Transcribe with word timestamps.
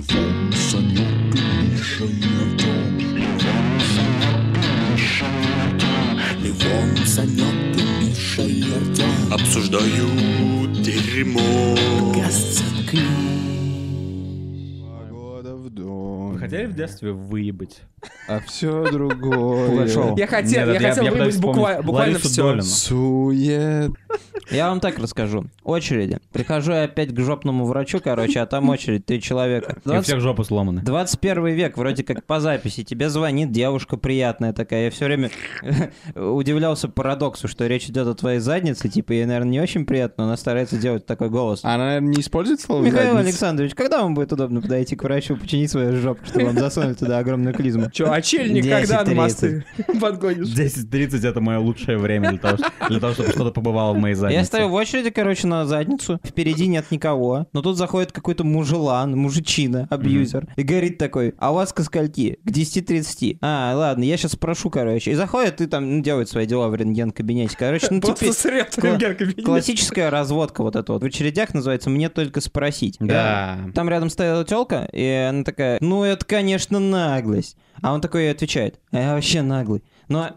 Левон, 0.00 0.50
Санек 0.52 1.34
и 1.34 1.72
Миша 1.72 2.04
Артем. 2.04 2.98
Левон, 3.16 3.80
Санек 3.92 4.56
и 4.56 4.92
Миша 4.92 5.26
Артем. 5.66 6.42
Левон, 6.42 6.96
Санек 7.06 7.76
и 7.76 7.78
Миша 8.06 8.42
Артем. 8.42 9.32
Обсуждают 9.34 10.72
дерьмо. 10.82 11.76
Погода 14.82 15.54
в 15.54 15.62
Вы 15.64 15.70
доме. 15.70 16.38
хотели 16.38 16.64
в 16.64 16.74
детстве 16.74 17.12
выебать? 17.12 17.82
А 18.26 18.40
все 18.40 18.90
другое. 18.90 19.86
Я 20.16 20.26
хотел, 20.26 20.72
я 20.72 20.80
хотел 20.80 21.30
вспомнить 21.30 21.84
буквально 21.84 22.18
все. 22.18 22.58
Сует. 22.62 23.92
Я 24.50 24.68
вам 24.68 24.80
так 24.80 24.98
расскажу. 24.98 25.46
Очереди. 25.62 26.18
Прихожу 26.32 26.72
я 26.72 26.84
опять 26.84 27.14
к 27.14 27.20
жопному 27.20 27.66
врачу, 27.66 28.00
короче, 28.02 28.40
а 28.40 28.46
там 28.46 28.68
очередь, 28.68 29.06
три 29.06 29.20
человека. 29.22 29.76
И 29.84 29.88
у 29.88 29.92
20 29.92 30.04
всех 30.06 30.20
жопы 30.20 30.44
сломаны. 30.44 30.82
21 30.82 31.46
век, 31.48 31.76
вроде 31.76 32.02
как 32.02 32.24
по 32.24 32.40
записи. 32.40 32.82
Тебе 32.82 33.08
звонит 33.10 33.52
девушка 33.52 33.96
приятная 33.96 34.52
такая. 34.52 34.86
Я 34.86 34.90
все 34.90 35.04
время 35.04 35.30
удивлялся 36.14 36.88
парадоксу, 36.88 37.48
что 37.48 37.66
речь 37.66 37.86
идет 37.88 38.06
о 38.08 38.14
твоей 38.14 38.40
заднице. 38.40 38.88
Типа, 38.88 39.12
ей, 39.12 39.24
наверное, 39.24 39.50
не 39.50 39.60
очень 39.60 39.84
приятно, 39.86 40.24
но 40.24 40.30
она 40.30 40.36
старается 40.36 40.76
делать 40.76 41.06
такой 41.06 41.30
голос. 41.30 41.60
Она, 41.62 41.86
наверное, 41.86 42.14
не 42.16 42.20
использует 42.20 42.60
слово 42.60 42.82
Михаил 42.84 43.12
задница? 43.12 43.28
Александрович, 43.28 43.74
когда 43.74 44.02
вам 44.02 44.14
будет 44.14 44.32
удобно 44.32 44.60
подойти 44.60 44.96
к 44.96 45.02
врачу, 45.04 45.36
починить 45.36 45.70
свою 45.70 45.96
жопу, 45.96 46.24
чтобы 46.26 46.46
вам 46.46 46.58
засунуть 46.58 46.98
туда 46.98 47.18
огромную 47.18 47.54
клизму? 47.54 47.90
Че, 47.90 48.06
очельник 48.06 48.64
10:30. 48.64 48.70
когда 48.80 49.04
на 49.04 49.14
мосты 49.14 49.64
подгонишь? 50.00 50.48
10.30 50.48 51.28
это 51.28 51.40
мое 51.40 51.58
лучшее 51.58 51.98
время 51.98 52.30
для 52.30 52.38
того, 52.38 52.56
что- 52.56 52.88
для 52.88 53.00
того, 53.00 53.12
чтобы 53.14 53.30
что-то 53.30 53.50
побывало 53.52 53.94
в 53.94 53.98
моей 54.00 54.14
заднице. 54.14 54.38
Я 54.40 54.44
стою 54.44 54.68
в 54.68 54.74
очереди, 54.74 55.10
короче, 55.10 55.46
на 55.46 55.66
задницу. 55.66 56.20
Впереди 56.24 56.66
нет 56.66 56.90
никого. 56.90 57.46
Но 57.52 57.62
тут 57.62 57.76
заходит 57.76 58.12
какой-то 58.12 58.44
мужелан, 58.44 59.16
мужичина, 59.16 59.86
абьюзер. 59.90 60.48
И 60.56 60.62
говорит 60.62 60.98
такой, 60.98 61.34
а 61.38 61.52
у 61.52 61.54
вас 61.54 61.72
ко 61.72 61.82
скольки? 61.82 62.38
К 62.44 62.50
10.30. 62.50 63.38
А, 63.40 63.74
ладно, 63.76 64.02
я 64.04 64.16
сейчас 64.16 64.32
спрошу, 64.32 64.70
короче. 64.70 65.10
И 65.12 65.14
заходит 65.14 65.60
и 65.60 65.66
там 65.66 65.98
ну, 65.98 66.02
делает 66.02 66.28
свои 66.28 66.46
дела 66.46 66.68
в 66.68 66.74
рентген-кабинете. 66.74 67.56
Короче, 67.56 67.88
ну 67.90 68.00
типа... 68.00 68.16
кла-. 68.76 69.42
Классическая 69.44 70.10
разводка 70.10 70.62
вот 70.62 70.76
эта 70.76 70.92
вот. 70.92 71.02
В 71.02 71.06
очередях 71.06 71.54
называется 71.54 71.90
«Мне 71.90 72.08
только 72.08 72.40
спросить». 72.40 72.96
Да. 73.00 73.58
Я- 73.66 73.72
Там 73.74 73.88
рядом 73.88 74.10
стояла 74.10 74.44
телка, 74.44 74.88
и 74.92 75.04
она 75.28 75.44
такая, 75.44 75.78
ну 75.80 76.04
это, 76.04 76.24
конечно, 76.24 76.78
наглость. 76.78 77.56
А 77.82 77.92
он 77.94 78.00
такой 78.00 78.24
ей 78.24 78.32
отвечает, 78.32 78.78
«А 78.92 78.98
я 78.98 79.14
вообще 79.14 79.42
наглый. 79.42 79.82
Но 80.08 80.28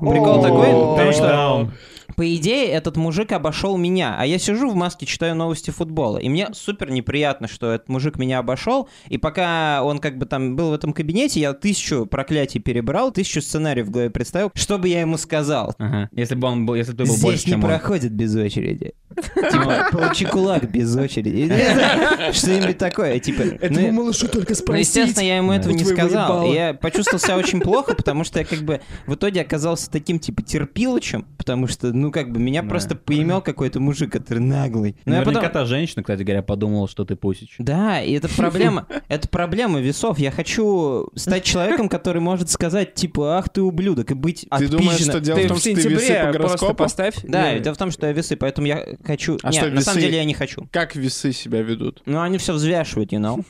прикол 0.00 0.42
такой, 0.42 0.68
потому 0.68 1.12
что... 1.12 1.70
По 2.16 2.34
идее, 2.36 2.68
этот 2.68 2.96
мужик 2.96 3.32
обошел 3.32 3.76
меня, 3.76 4.16
а 4.18 4.26
я 4.26 4.38
сижу 4.38 4.70
в 4.70 4.74
маске, 4.74 5.06
читаю 5.06 5.34
новости 5.34 5.70
футбола, 5.70 6.18
и 6.18 6.28
мне 6.28 6.48
супер 6.52 6.90
неприятно, 6.90 7.48
что 7.48 7.72
этот 7.72 7.88
мужик 7.88 8.18
меня 8.18 8.38
обошел, 8.38 8.88
и 9.08 9.18
пока 9.18 9.82
он 9.82 9.98
как 9.98 10.18
бы 10.18 10.26
там 10.26 10.56
был 10.56 10.70
в 10.70 10.74
этом 10.74 10.92
кабинете, 10.92 11.40
я 11.40 11.52
тысячу 11.52 12.06
проклятий 12.06 12.60
перебрал, 12.60 13.12
тысячу 13.12 13.40
сценариев 13.40 13.86
в 13.86 13.90
голове 13.90 14.10
представил, 14.10 14.50
что 14.54 14.78
бы 14.78 14.88
я 14.88 15.00
ему 15.00 15.16
сказал. 15.16 15.74
Ага. 15.78 16.08
Если 16.12 16.34
бы 16.34 16.48
он 16.48 16.66
был, 16.66 16.74
если 16.74 16.92
бы 16.92 16.98
ты 16.98 17.04
был 17.04 17.14
Здесь 17.14 17.22
больше, 17.22 17.46
не 17.46 17.52
чем 17.52 17.64
он. 17.64 17.70
проходит 17.70 18.12
без 18.12 18.34
очереди. 18.34 18.94
Типа, 19.16 19.88
получи 19.90 20.24
кулак 20.24 20.70
без 20.70 20.94
очереди. 20.96 21.48
Что-нибудь 22.32 22.78
такое, 22.78 23.18
типа... 23.18 23.42
Этому 23.42 23.80
ну, 23.80 23.92
малышу 23.92 24.28
только 24.28 24.50
ну, 24.50 24.56
спросить. 24.56 24.86
естественно, 24.86 25.24
я 25.24 25.36
ему 25.36 25.52
этого 25.52 25.72
не 25.72 25.84
сказал. 25.84 26.52
я 26.52 26.74
почувствовал 26.74 27.18
себя 27.20 27.36
очень 27.36 27.60
плохо, 27.60 27.94
потому 27.94 28.24
что 28.24 28.38
я 28.38 28.44
как 28.44 28.60
бы 28.60 28.80
в 29.06 29.14
итоге 29.14 29.40
оказался 29.40 29.90
таким, 29.90 30.18
типа, 30.18 30.42
терпилочем, 30.42 31.26
потому 31.36 31.66
что, 31.66 31.92
ну, 32.00 32.10
как 32.10 32.32
бы, 32.32 32.40
меня 32.40 32.62
Да. 32.62 32.68
просто 32.68 32.94
поимел 32.96 33.40
какой-то 33.42 33.80
мужик, 33.80 34.12
который 34.12 34.38
наглый. 34.40 34.96
Ну, 35.04 35.12
я 35.12 35.20
Наверняка 35.20 35.48
потом... 35.48 35.62
та 35.62 35.64
женщина, 35.66 36.02
кстати 36.02 36.22
говоря, 36.22 36.42
подумала, 36.42 36.88
что 36.88 37.04
ты 37.04 37.16
пусич. 37.16 37.54
Да, 37.58 38.00
и 38.02 38.12
это 38.12 38.28
проблема, 38.28 38.86
это 39.08 39.28
проблема 39.28 39.80
весов. 39.80 40.18
Я 40.18 40.30
хочу 40.30 41.08
стать 41.14 41.44
человеком, 41.44 41.88
который 41.88 42.20
может 42.20 42.50
сказать, 42.50 42.94
типа, 42.94 43.38
ах 43.38 43.48
ты 43.48 43.62
ублюдок, 43.62 44.10
и 44.10 44.14
быть 44.14 44.46
Ты 44.58 44.68
думаешь, 44.68 45.00
что 45.00 45.20
дело 45.20 45.38
Ты 45.38 45.44
в 45.44 45.48
том, 45.48 45.56
в 45.56 45.60
что 45.60 45.68
ты 45.74 45.74
весы 45.88 46.06
сентябре 46.06 46.24
по 46.32 46.32
гороскопу? 46.38 46.74
поставь. 46.74 47.14
Да, 47.24 47.52
Ну, 47.52 47.58
дело 47.60 47.74
в 47.74 47.78
том, 47.78 47.90
что 47.90 48.06
я 48.06 48.12
весы, 48.12 48.36
поэтому 48.36 48.66
я 48.66 48.84
хочу... 49.04 49.38
А 49.42 49.50
Нет, 49.50 49.62
что, 49.64 49.70
на 49.70 49.80
самом 49.80 50.00
деле 50.00 50.16
я 50.16 50.24
не 50.24 50.34
хочу. 50.34 50.66
Как 50.72 50.96
весы 50.96 51.32
себя 51.32 51.62
ведут? 51.62 52.02
Ну, 52.06 52.20
они 52.20 52.38
все 52.38 52.52
взвешивают, 52.52 53.12
you 53.12 53.20
know? 53.20 53.44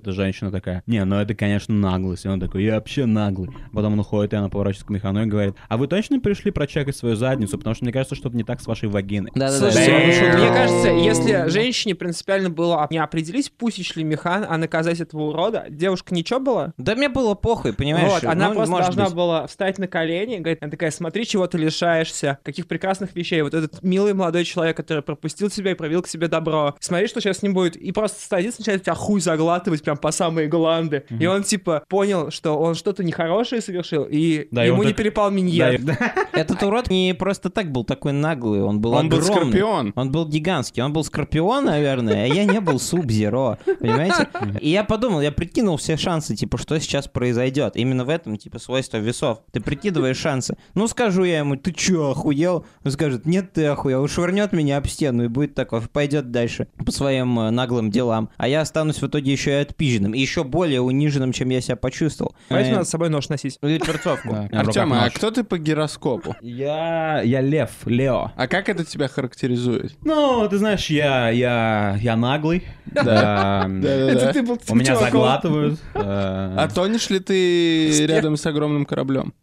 Эта 0.00 0.12
женщина 0.12 0.50
такая, 0.50 0.82
не, 0.86 1.04
ну 1.04 1.16
это, 1.16 1.34
конечно, 1.34 1.74
наглость. 1.74 2.24
И 2.24 2.28
он 2.28 2.40
такой, 2.40 2.64
я 2.64 2.74
вообще 2.74 3.06
наглый. 3.06 3.50
Потом 3.72 3.94
он 3.94 4.00
уходит, 4.00 4.32
и 4.32 4.36
она 4.36 4.48
поворачивается 4.48 4.86
к 4.86 4.90
механу 4.90 5.22
и 5.22 5.26
говорит, 5.26 5.54
а 5.68 5.76
вы 5.76 5.86
точно 5.86 6.20
пришли 6.20 6.50
прочекать 6.50 6.96
свою 6.96 7.16
задницу? 7.18 7.58
Потому 7.58 7.74
что 7.74 7.84
мне 7.84 7.92
кажется, 7.92 8.14
что-то 8.14 8.36
не 8.36 8.44
так 8.44 8.60
с 8.60 8.66
вашей 8.66 8.88
вагиной. 8.88 9.30
Да-да-да. 9.34 9.70
Слушайте, 9.70 10.30
Бэм. 10.32 10.40
мне 10.40 10.48
кажется, 10.48 10.88
если 10.88 11.48
женщине 11.50 11.94
принципиально 11.94 12.50
было 12.50 12.86
не 12.90 12.98
определить, 12.98 13.52
пусич 13.52 13.94
ли 13.96 14.04
механ, 14.04 14.46
а 14.48 14.56
наказать 14.56 15.00
этого 15.00 15.24
урода, 15.24 15.66
девушка 15.68 16.14
ничего 16.14 16.40
была? 16.40 16.72
Да 16.78 16.94
мне 16.94 17.08
было 17.08 17.34
похуй, 17.34 17.72
понимаешь? 17.72 18.10
Вот, 18.12 18.24
она 18.24 18.48
Ну, 18.48 18.54
просто 18.54 18.70
может 18.70 18.86
должна 18.86 19.04
быть. 19.06 19.14
была 19.14 19.46
встать 19.46 19.78
на 19.78 19.86
колени, 19.88 20.38
говорит, 20.38 20.58
она 20.62 20.70
такая, 20.70 20.90
смотри, 20.90 21.26
чего 21.26 21.46
ты 21.46 21.58
лишаешься, 21.58 22.38
каких 22.42 22.66
прекрасных 22.66 23.14
вещей. 23.14 23.42
Вот 23.42 23.54
этот 23.54 23.82
милый 23.82 24.14
молодой 24.14 24.44
человек, 24.44 24.76
который 24.76 25.02
пропустил 25.02 25.50
тебя 25.50 25.72
и 25.72 25.74
провел 25.74 26.02
к 26.02 26.08
себе 26.08 26.28
добро. 26.28 26.74
Смотри, 26.80 27.08
что 27.08 27.20
сейчас 27.20 27.38
с 27.38 27.42
ним 27.42 27.54
будет. 27.54 27.76
И 27.76 27.92
просто 27.92 28.20
садится, 28.20 28.60
начинает 28.60 28.82
тебя 28.82 28.94
хуй 28.94 29.20
заглатывать 29.20 29.82
прям 29.82 29.96
по 29.96 30.10
самые 30.12 30.48
гланды. 30.48 31.04
И 31.10 31.26
он, 31.26 31.42
типа, 31.42 31.82
понял, 31.88 32.30
что 32.30 32.58
он 32.58 32.74
что-то 32.74 33.02
нехорошее 33.04 33.60
совершил, 33.60 34.06
и 34.08 34.48
Да, 34.50 34.64
и 34.64 34.68
ему 34.68 34.78
он 34.80 34.84
не 34.86 34.92
так- 34.92 34.98
перепал 34.98 35.30
Да, 35.30 35.36
миньет. 35.36 35.80
и- 35.80 35.82
да. 35.82 35.96
Этот 36.32 36.62
урод 36.62 36.90
не 36.90 37.07
просто 37.14 37.50
так 37.50 37.70
был 37.72 37.84
такой 37.84 38.12
наглый, 38.12 38.62
он 38.62 38.80
был 38.80 38.92
Он 38.94 39.08
был 39.08 39.18
огромный. 39.18 39.42
скорпион. 39.42 39.92
Он 39.96 40.10
был 40.12 40.26
гигантский. 40.26 40.82
Он 40.82 40.92
был 40.92 41.04
скорпион, 41.04 41.64
наверное, 41.66 42.24
а 42.24 42.26
я 42.26 42.44
не 42.44 42.60
был 42.60 42.78
суб-зеро. 42.78 43.58
Понимаете? 43.80 44.28
И 44.60 44.70
я 44.70 44.84
подумал, 44.84 45.20
я 45.20 45.32
прикинул 45.32 45.76
все 45.76 45.96
шансы, 45.96 46.34
типа, 46.36 46.58
что 46.58 46.78
сейчас 46.80 47.08
произойдет. 47.08 47.76
Именно 47.76 48.04
в 48.04 48.08
этом, 48.08 48.36
типа, 48.36 48.58
свойство 48.58 48.96
весов. 48.98 49.40
Ты 49.52 49.60
прикидываешь 49.60 50.16
шансы. 50.18 50.56
Ну, 50.74 50.86
скажу 50.88 51.24
я 51.24 51.38
ему, 51.38 51.56
ты 51.56 51.72
чё, 51.72 52.10
охуел? 52.10 52.64
Он 52.84 52.90
скажет, 52.90 53.26
нет, 53.26 53.52
ты 53.52 53.66
охуел. 53.66 54.06
Швырнет 54.08 54.52
меня 54.52 54.76
об 54.78 54.86
стену 54.86 55.24
и 55.24 55.28
будет 55.28 55.54
такой, 55.54 55.80
пойдет 55.82 56.30
дальше 56.30 56.68
по 56.84 56.90
своим 56.92 57.38
э, 57.40 57.50
наглым 57.50 57.90
делам. 57.90 58.30
А 58.36 58.48
я 58.48 58.60
останусь 58.60 59.00
в 59.02 59.06
итоге 59.06 59.32
еще 59.32 59.50
и 59.50 59.62
отпизженным. 59.62 60.14
И 60.14 60.20
еще 60.20 60.44
более 60.44 60.80
униженным, 60.80 61.32
чем 61.32 61.48
я 61.50 61.60
себя 61.60 61.76
почувствовал. 61.76 62.34
Поэтому 62.48 62.68
Э, 62.68 62.72
надо 62.78 62.84
с 62.86 62.90
собой 62.90 63.08
нож 63.08 63.28
носить. 63.28 63.58
и 63.62 63.78
перцовку. 63.78 64.28
Да, 64.50 64.60
Артем, 64.60 64.92
а 64.92 65.08
кто 65.10 65.30
ты 65.30 65.44
по 65.44 65.58
гироскопу? 65.58 66.34
Я, 66.42 66.97
я 67.24 67.40
лев, 67.40 67.70
Лео. 67.86 68.32
А 68.36 68.46
как 68.46 68.68
это 68.68 68.84
тебя 68.84 69.08
характеризует? 69.08 69.94
Ну, 70.04 70.46
ты 70.48 70.58
знаешь, 70.58 70.90
я, 70.90 71.30
я, 71.30 71.96
я 72.00 72.16
наглый. 72.16 72.64
Да. 72.86 73.64
У 73.66 74.74
меня 74.74 74.96
заглатывают. 74.96 75.80
А 75.94 76.68
тонешь 76.74 77.10
ли 77.10 77.20
ты 77.20 78.06
рядом 78.06 78.36
с 78.36 78.46
огромным 78.46 78.84
кораблем? 78.86 79.34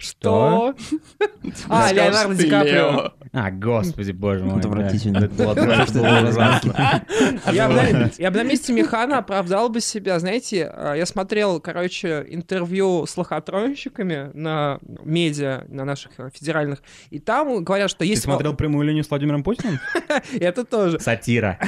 А, 0.00 0.02
Что? 0.02 0.74
А, 1.68 1.92
Леонардо 1.92 2.34
Ди 2.34 2.48
Каприо. 2.48 3.12
А, 3.32 3.50
господи, 3.50 4.12
боже 4.12 4.44
мой. 4.44 4.60
Отвратительно. 4.60 5.30
Я 8.18 8.30
бы, 8.30 8.38
на, 8.38 8.44
месте 8.44 8.72
Механа 8.72 9.18
оправдал 9.18 9.68
бы 9.68 9.80
себя. 9.80 10.18
Знаете, 10.18 10.70
э, 10.72 10.94
я 10.96 11.06
смотрел, 11.06 11.60
короче, 11.60 12.26
интервью 12.28 13.06
с 13.06 13.16
лохотронщиками 13.16 14.30
на 14.34 14.78
медиа, 15.04 15.64
на 15.68 15.84
наших 15.84 16.12
э, 16.18 16.30
федеральных, 16.34 16.82
и 17.10 17.18
там 17.18 17.62
говорят, 17.62 17.90
что 17.90 18.00
Ты 18.00 18.06
есть... 18.06 18.22
смотрел 18.22 18.54
прямую 18.54 18.86
линию 18.86 19.04
с 19.04 19.10
Владимиром 19.10 19.44
Путиным? 19.44 19.78
Это 20.40 20.64
тоже. 20.64 20.98
Сатира. 20.98 21.58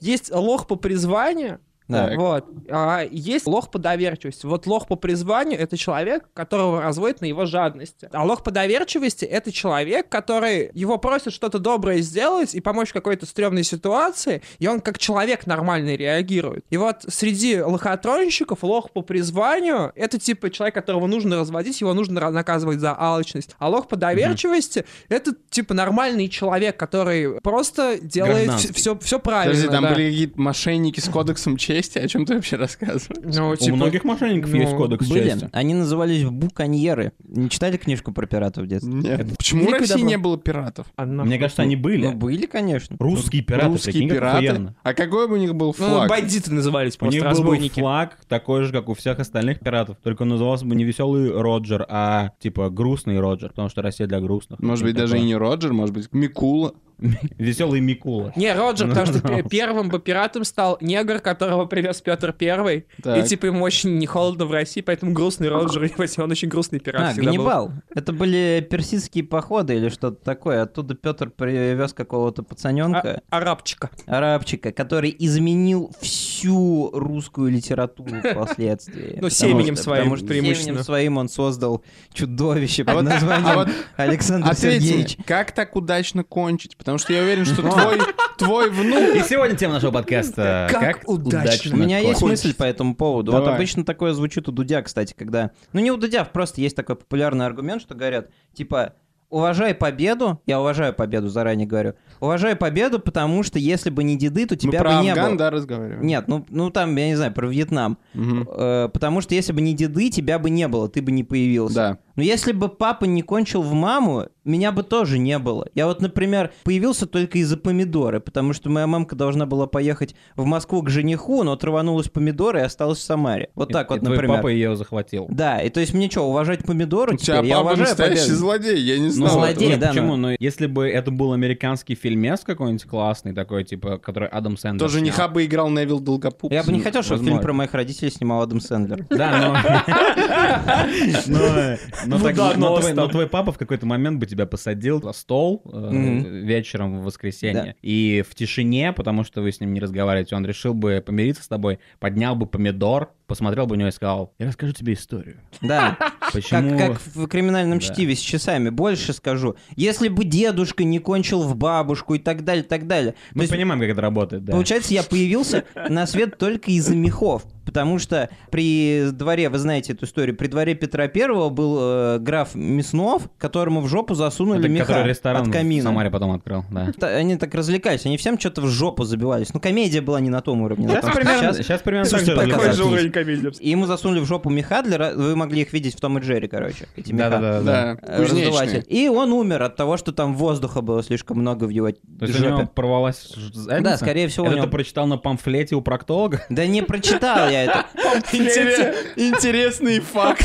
Есть 0.00 0.32
лох 0.32 0.66
по 0.66 0.76
призванию, 0.76 1.60
Да. 1.90 2.12
вот, 2.16 2.46
а 2.68 3.02
есть 3.10 3.46
лох 3.46 3.70
по 3.70 3.78
доверчивости. 3.78 4.46
Вот 4.46 4.66
лох 4.66 4.86
по 4.86 4.96
призванию— 4.96 5.58
это 5.60 5.76
человек, 5.76 6.28
которого 6.34 6.80
разводят 6.80 7.20
на 7.20 7.26
его 7.26 7.46
жадности. 7.46 8.08
А 8.12 8.24
лох 8.24 8.42
по 8.42 8.50
доверчивости— 8.50 9.24
это 9.26 9.52
человек, 9.52 10.08
который 10.08 10.70
его 10.74 10.98
просят 10.98 11.32
что-то 11.32 11.58
доброе 11.58 12.00
сделать 12.00 12.54
и 12.54 12.60
помочь 12.60 12.90
в 12.90 12.92
какой-то 12.92 13.26
стрёмной 13.26 13.64
ситуации, 13.64 14.42
и 14.58 14.66
он 14.66 14.80
как 14.80 14.98
человек 14.98 15.46
нормальный 15.46 15.96
реагирует. 15.96 16.64
И 16.70 16.76
вот 16.76 17.04
среди 17.08 17.60
лохотронщиков 17.60 18.62
лох 18.62 18.90
по 18.90 19.02
призванию— 19.02 19.92
это 19.94 20.18
типа 20.18 20.50
человек, 20.50 20.74
которого 20.74 21.06
нужно 21.06 21.36
разводить, 21.36 21.80
его 21.80 21.94
нужно 21.94 22.30
наказывать 22.30 22.80
за 22.80 22.94
алчность. 22.98 23.54
А 23.58 23.68
лох 23.68 23.88
по 23.88 23.96
доверчивости— 23.96 24.84
это 25.08 25.34
типа 25.50 25.74
нормальный 25.74 26.28
человек, 26.28 26.76
который 26.76 27.40
просто 27.40 27.98
делает 28.00 28.52
все, 28.52 28.98
все 28.98 29.18
правильно. 29.18 29.54
Подожди, 29.54 29.72
там 29.72 29.82
да. 29.84 29.90
были 29.90 30.10
какие-то 30.10 30.40
мошенники 30.40 31.00
с 31.00 31.08
кодексом 31.08 31.56
чести? 31.56 31.79
Чести? 31.82 31.98
О 31.98 32.08
чем 32.08 32.26
ты 32.26 32.34
вообще 32.34 32.56
рассказываешь? 32.56 33.08
Ну, 33.36 33.50
У 33.50 33.56
типа, 33.56 33.76
многих 33.76 34.04
мошенников 34.04 34.50
ну, 34.52 34.56
есть 34.60 34.74
кодекс 34.74 35.08
Были. 35.08 35.28
чести. 35.30 35.48
Они 35.52 35.74
назывались 35.74 36.24
буконьеры. 36.24 37.12
Не 37.24 37.48
читали 37.50 37.76
книжку 37.76 38.12
про 38.12 38.26
пиратов 38.26 38.64
в 38.64 38.66
детстве? 38.66 38.92
Нет. 38.92 39.36
Почему 39.36 39.66
в 39.66 39.72
России 39.72 40.00
не 40.02 40.18
было 40.18 40.38
пиратов? 40.38 40.86
нахуй? 40.96 41.24
Мне 41.26 41.38
кажется, 41.38 41.62
они 41.62 41.76
были. 41.76 42.06
Ну, 42.06 42.12
были, 42.14 42.46
конечно. 42.46 42.96
Русские 42.98 43.42
пираты, 43.42 43.66
Русские 43.68 44.08
пираты. 44.08 44.46
охуенно. 44.46 44.76
А 44.82 44.94
какой 44.94 45.28
бы 45.28 45.34
у 45.34 45.38
них 45.38 45.54
был 45.54 45.74
Ну, 45.78 45.84
флаг? 45.86 46.08
бандиты 46.10 46.52
назывались 46.52 46.96
У 47.00 47.06
них 47.06 47.22
просто, 47.22 47.40
был 47.42 47.48
бы 47.48 47.50
разбойники. 47.54 47.80
флаг 47.80 48.18
такой 48.28 48.64
же, 48.64 48.72
как 48.72 48.88
у 48.88 48.94
всех 48.94 49.18
остальных 49.18 49.60
пиратов, 49.60 49.96
только 50.02 50.22
он 50.22 50.28
назывался 50.28 50.64
бы 50.66 50.74
не 50.74 50.84
веселый 50.84 51.30
Роджер, 51.30 51.86
а 51.88 52.30
типа 52.40 52.70
грустный 52.70 53.18
Роджер, 53.20 53.50
потому 53.50 53.68
что 53.68 53.82
Россия 53.82 54.06
для 54.06 54.20
грустных. 54.20 54.60
Может 54.60 54.84
быть, 54.84 54.94
даже 54.96 55.18
и 55.18 55.22
не 55.22 55.34
Роджер, 55.36 55.72
может 55.72 55.94
быть, 55.94 56.08
Микула. 56.12 56.74
Веселый 57.38 57.80
Микула. 57.80 58.32
Не, 58.36 58.52
Роджер, 58.54 58.88
потому 58.88 59.06
что 59.06 59.20
пе- 59.28 59.42
первым 59.42 59.88
бы 59.88 59.98
пиратом 60.00 60.44
стал 60.44 60.78
негр, 60.80 61.20
которого 61.20 61.66
привез 61.66 62.00
Петр 62.00 62.32
Первый. 62.32 62.86
И 63.04 63.22
типа 63.22 63.46
ему 63.46 63.64
очень 63.64 63.98
не 63.98 64.06
холодно 64.06 64.44
в 64.46 64.52
России, 64.52 64.80
поэтому 64.80 65.12
грустный 65.12 65.48
Роджер, 65.48 65.84
и 65.84 66.20
он 66.20 66.30
очень 66.30 66.48
грустный 66.48 66.80
пират 66.80 67.12
А. 67.12 67.20
Ганнибал. 67.20 67.72
Это 67.94 68.12
были 68.12 68.66
персидские 68.68 69.24
походы 69.24 69.74
или 69.76 69.88
что-то 69.88 70.22
такое. 70.22 70.62
Оттуда 70.62 70.94
Петр 70.94 71.30
привез 71.30 71.92
какого-то 71.92 72.42
пацаненка, 72.42 73.22
А- 73.30 73.36
арабчика. 73.38 73.90
арабчика, 74.06 74.72
который 74.72 75.14
изменил 75.18 75.90
всю 76.00 76.90
русскую 76.92 77.50
литературу 77.50 78.10
впоследствии. 78.24 79.18
Ну, 79.20 79.30
семенем 79.30 79.76
своим 79.76 80.00
потому 80.04 80.16
что 80.16 80.26
преимущественно. 80.26 80.64
Семенем 80.74 80.84
своим 80.84 81.16
он 81.18 81.28
создал 81.28 81.82
чудовище 82.12 82.82
А 82.86 82.94
под 82.94 83.04
названием 83.04 83.46
а 83.50 83.54
вот 83.54 83.68
Александр 83.96 84.54
Сергеевич. 84.54 85.16
как 85.26 85.52
так 85.52 85.76
удачно 85.76 86.24
кончить? 86.24 86.76
Потому 86.90 86.98
что 86.98 87.12
я 87.12 87.22
уверен, 87.22 87.44
что 87.44 87.62
твой, 87.62 88.00
твой 88.36 88.70
внук... 88.70 89.14
И 89.14 89.20
сегодня 89.22 89.56
тема 89.56 89.74
нашего 89.74 89.92
подкаста 89.92 90.68
Как 90.72 91.08
удачно. 91.08 91.76
У 91.76 91.78
меня 91.78 91.98
есть 91.98 92.18
кончить». 92.18 92.44
мысль 92.44 92.54
по 92.56 92.64
этому 92.64 92.96
поводу. 92.96 93.30
Вот 93.30 93.38
Давай. 93.38 93.54
обычно 93.54 93.84
такое 93.84 94.12
звучит 94.12 94.48
у 94.48 94.52
Дудя, 94.52 94.82
кстати, 94.82 95.14
когда... 95.16 95.52
Ну, 95.72 95.78
не 95.78 95.92
у 95.92 95.96
Дудя, 95.96 96.24
просто 96.24 96.60
есть 96.60 96.74
такой 96.74 96.96
популярный 96.96 97.46
аргумент, 97.46 97.80
что 97.80 97.94
говорят, 97.94 98.30
типа, 98.54 98.94
уважай 99.30 99.72
победу, 99.72 100.40
я 100.46 100.60
уважаю 100.60 100.92
победу, 100.92 101.28
заранее 101.28 101.66
говорю, 101.66 101.94
уважай 102.18 102.56
победу, 102.56 102.98
потому 102.98 103.42
что 103.44 103.58
если 103.58 103.88
бы 103.88 104.02
не 104.02 104.16
деды, 104.16 104.46
то 104.46 104.54
Мы 104.54 104.58
тебя 104.58 104.80
про 104.80 104.96
бы 104.96 105.02
не 105.04 105.10
Афган, 105.10 105.28
было. 105.28 105.38
да, 105.38 105.50
разговариваем? 105.50 106.04
Нет, 106.04 106.24
ну, 106.26 106.44
ну 106.50 106.70
там, 106.70 106.94
я 106.96 107.06
не 107.06 107.14
знаю, 107.14 107.32
про 107.32 107.46
Вьетнам. 107.46 107.98
Мгм. 108.14 108.48
Э, 108.50 108.88
потому 108.92 109.20
что 109.20 109.34
если 109.34 109.52
бы 109.52 109.60
не 109.60 109.74
деды, 109.74 110.10
тебя 110.10 110.38
бы 110.38 110.50
не 110.50 110.66
было, 110.66 110.88
ты 110.88 111.00
бы 111.00 111.12
не 111.12 111.22
появился. 111.22 111.74
Да. 111.74 111.98
Но 112.20 112.24
если 112.24 112.52
бы 112.52 112.68
папа 112.68 113.06
не 113.06 113.22
кончил 113.22 113.62
в 113.62 113.72
маму, 113.72 114.26
меня 114.44 114.72
бы 114.72 114.82
тоже 114.82 115.18
не 115.18 115.38
было. 115.38 115.66
Я 115.74 115.86
вот, 115.86 116.02
например, 116.02 116.52
появился 116.64 117.06
только 117.06 117.38
из-за 117.38 117.56
помидоры, 117.56 118.20
потому 118.20 118.52
что 118.52 118.68
моя 118.68 118.86
мамка 118.86 119.16
должна 119.16 119.46
была 119.46 119.66
поехать 119.66 120.14
в 120.36 120.44
Москву 120.44 120.82
к 120.82 120.90
жениху, 120.90 121.42
но 121.44 121.52
отрыванулась 121.52 122.10
помидоры 122.10 122.58
и 122.58 122.62
осталась 122.62 122.98
в 122.98 123.02
Самаре. 123.02 123.48
Вот 123.54 123.70
И- 123.70 123.72
так 123.72 123.86
и 123.90 123.94
вот, 123.94 124.00
твой 124.00 124.10
например. 124.16 124.36
папа 124.36 124.48
ее 124.48 124.76
захватил. 124.76 125.28
Да, 125.30 125.62
и 125.62 125.70
то 125.70 125.80
есть 125.80 125.94
мне 125.94 126.10
что, 126.10 126.28
уважать 126.28 126.62
помидору 126.66 127.14
У 127.14 127.16
тебя 127.16 127.36
теперь? 127.38 127.48
Я 127.48 127.54
папа 127.56 127.66
уважаю 127.68 127.88
настоящий 127.88 128.20
победу. 128.24 128.36
злодей, 128.38 128.80
я 128.82 128.98
не 128.98 129.04
Ну, 129.06 129.10
знал. 129.12 129.30
злодей, 129.30 129.68
этого. 129.68 129.80
да, 129.80 129.88
почему? 129.88 130.16
но- 130.16 130.28
Но 130.28 130.36
если 130.38 130.66
бы 130.66 130.86
это 130.86 131.10
был 131.10 131.32
американский 131.32 131.94
фильмец 131.94 132.40
какой-нибудь 132.40 132.84
классный, 132.84 133.32
такой, 133.32 133.64
типа, 133.64 133.96
который 133.96 134.28
Адам 134.28 134.58
Сэндлер 134.58 134.86
Тоже 134.86 135.00
не 135.00 135.08
хаба 135.10 135.42
играл 135.42 135.70
Невил 135.70 136.00
Долгопуп. 136.00 136.52
Я 136.52 136.64
бы 136.64 136.72
не 136.72 136.82
хотел, 136.82 137.02
чтобы 137.02 137.24
фильм 137.24 137.40
про 137.40 137.54
моих 137.54 137.72
родителей 137.72 138.10
снимал 138.10 138.42
Адам 138.42 138.60
Сэндлер. 138.60 139.06
Да, 139.08 139.38
но... 139.40 139.56
но- 142.10 142.16
но 142.16 142.18
Ну 142.18 142.24
так- 142.24 142.36
да, 142.36 142.52
но 142.56 142.78
твой- 142.78 142.92
но 142.92 143.08
твой 143.08 143.26
папа 143.28 143.52
в 143.52 143.58
какой-то 143.58 143.86
момент 143.86 144.18
бы 144.18 144.26
тебя 144.26 144.46
посадил 144.46 145.00
за 145.02 145.12
стол 145.12 145.62
э, 145.72 145.76
Мгм. 145.90 146.46
вечером 146.46 147.00
в 147.00 147.04
воскресенье. 147.04 147.62
Да. 147.64 147.74
И 147.82 148.22
в 148.28 148.34
тишине, 148.34 148.92
потому 148.92 149.24
что 149.24 149.40
вы 149.42 149.52
с 149.52 149.60
ним 149.60 149.72
не 149.72 149.80
разговариваете, 149.80 150.36
он 150.36 150.44
решил 150.46 150.74
бы 150.74 151.02
помириться 151.04 151.42
с 151.42 151.48
тобой, 151.48 151.78
поднял 151.98 152.34
бы 152.36 152.46
помидор, 152.46 153.10
посмотрел 153.26 153.66
бы 153.66 153.76
на 153.76 153.80
него 153.80 153.88
и 153.88 153.92
сказал, 153.92 154.34
я 154.38 154.46
расскажу 154.48 154.72
тебе 154.72 154.94
историю. 154.94 155.36
Да. 155.62 155.96
Как, 156.20 156.32
Почему... 156.32 156.78
как 156.78 157.00
в 157.14 157.26
криминальном 157.26 157.78
Да. 157.80 157.84
чтиве 157.84 158.14
с 158.14 158.20
часами. 158.20 158.68
Больше 158.70 159.12
скажу. 159.12 159.56
Если 159.74 160.06
бы 160.08 160.24
дедушка 160.24 160.84
не 160.84 161.00
кончил 161.00 161.42
в 161.42 161.56
бабушку 161.56 162.14
и 162.14 162.18
так 162.20 162.44
далее, 162.44 162.62
так 162.62 162.86
далее. 162.86 163.12
То 163.12 163.18
Мы 163.34 163.42
есть, 163.42 163.52
понимаем, 163.52 163.80
как 163.80 163.88
это 163.90 164.00
работает, 164.00 164.44
да. 164.44 164.52
Получается, 164.52 164.94
я 164.94 165.02
появился 165.02 165.64
на 165.88 166.06
свет 166.06 166.38
только 166.38 166.70
из-за 166.70 166.94
мехов. 166.94 167.44
Потому 167.70 168.00
что 168.00 168.28
при 168.50 169.10
дворе, 169.12 169.48
вы 169.48 169.58
знаете 169.58 169.92
эту 169.92 170.04
историю, 170.04 170.36
при 170.36 170.48
дворе 170.48 170.74
Петра 170.74 171.06
Первого 171.06 171.50
был 171.50 171.78
э, 171.80 172.18
граф 172.18 172.56
Мяснов, 172.56 173.28
которому 173.38 173.80
в 173.80 173.86
жопу 173.86 174.14
засунули 174.14 174.58
Это 174.58 174.68
меха 174.68 175.04
ресторан 175.04 175.42
от 175.42 175.48
в 175.48 175.52
камина. 175.52 175.84
Самаре 175.84 176.10
потом 176.10 176.32
открыл, 176.32 176.64
да. 176.72 176.90
Та- 176.98 177.06
Они 177.08 177.36
так 177.36 177.54
развлекались, 177.54 178.04
они 178.06 178.16
всем 178.16 178.40
что-то 178.40 178.62
в 178.62 178.66
жопу 178.66 179.04
забивались. 179.04 179.54
Ну, 179.54 179.60
комедия 179.60 180.00
была 180.00 180.18
не 180.20 180.30
на 180.30 180.40
том 180.40 180.62
уровне. 180.62 180.88
Сейчас 180.88 181.04
том, 181.04 181.12
примерно, 181.12 181.38
сейчас. 181.52 181.56
сейчас 181.58 181.82
примерно 181.82 182.10
так 182.10 182.20
Слушайте, 182.20 182.32
же 182.32 182.36
такой 182.36 182.52
развлекаются. 182.52 182.82
же 182.82 182.88
уровень 182.88 183.12
комедии. 183.12 183.52
И 183.60 183.70
ему 183.70 183.86
засунули 183.86 184.18
в 184.20 184.24
жопу 184.24 184.50
меха, 184.50 184.82
для... 184.82 185.12
вы 185.14 185.36
могли 185.36 185.62
их 185.62 185.72
видеть 185.72 185.96
в 185.96 186.00
Том 186.00 186.18
и 186.18 186.20
Джерри, 186.20 186.48
короче, 186.48 186.88
эти 186.96 187.12
меха. 187.12 187.30
Да-да-да. 187.30 187.60
Да, 187.62 187.96
Э, 188.02 188.22
раздуватель. 188.22 188.84
И 188.88 189.08
он 189.08 189.32
умер 189.32 189.62
от 189.62 189.76
того, 189.76 189.96
что 189.96 190.10
там 190.12 190.34
воздуха 190.34 190.80
было 190.80 191.02
слишком 191.04 191.38
много 191.38 191.64
в 191.64 191.68
его 191.70 191.90
То 191.92 192.26
есть 192.26 192.40
у 192.40 192.44
него 192.44 192.66
порвалась 192.66 193.32
задница? 193.54 193.82
Да, 193.90 193.96
скорее 193.96 194.26
всего, 194.28 194.46
Это 194.48 194.62
ты 194.62 194.68
прочитал 194.68 195.06
на 195.06 195.16
памфлете 195.18 195.76
у 195.76 195.80
проктолога? 195.82 196.42
Да 196.48 196.66
не 196.66 196.82
прочитал 196.82 197.48
я 197.48 197.59
это. 197.64 197.86
Интере- 198.32 198.94
Интересный 199.16 200.00
факт. 200.00 200.44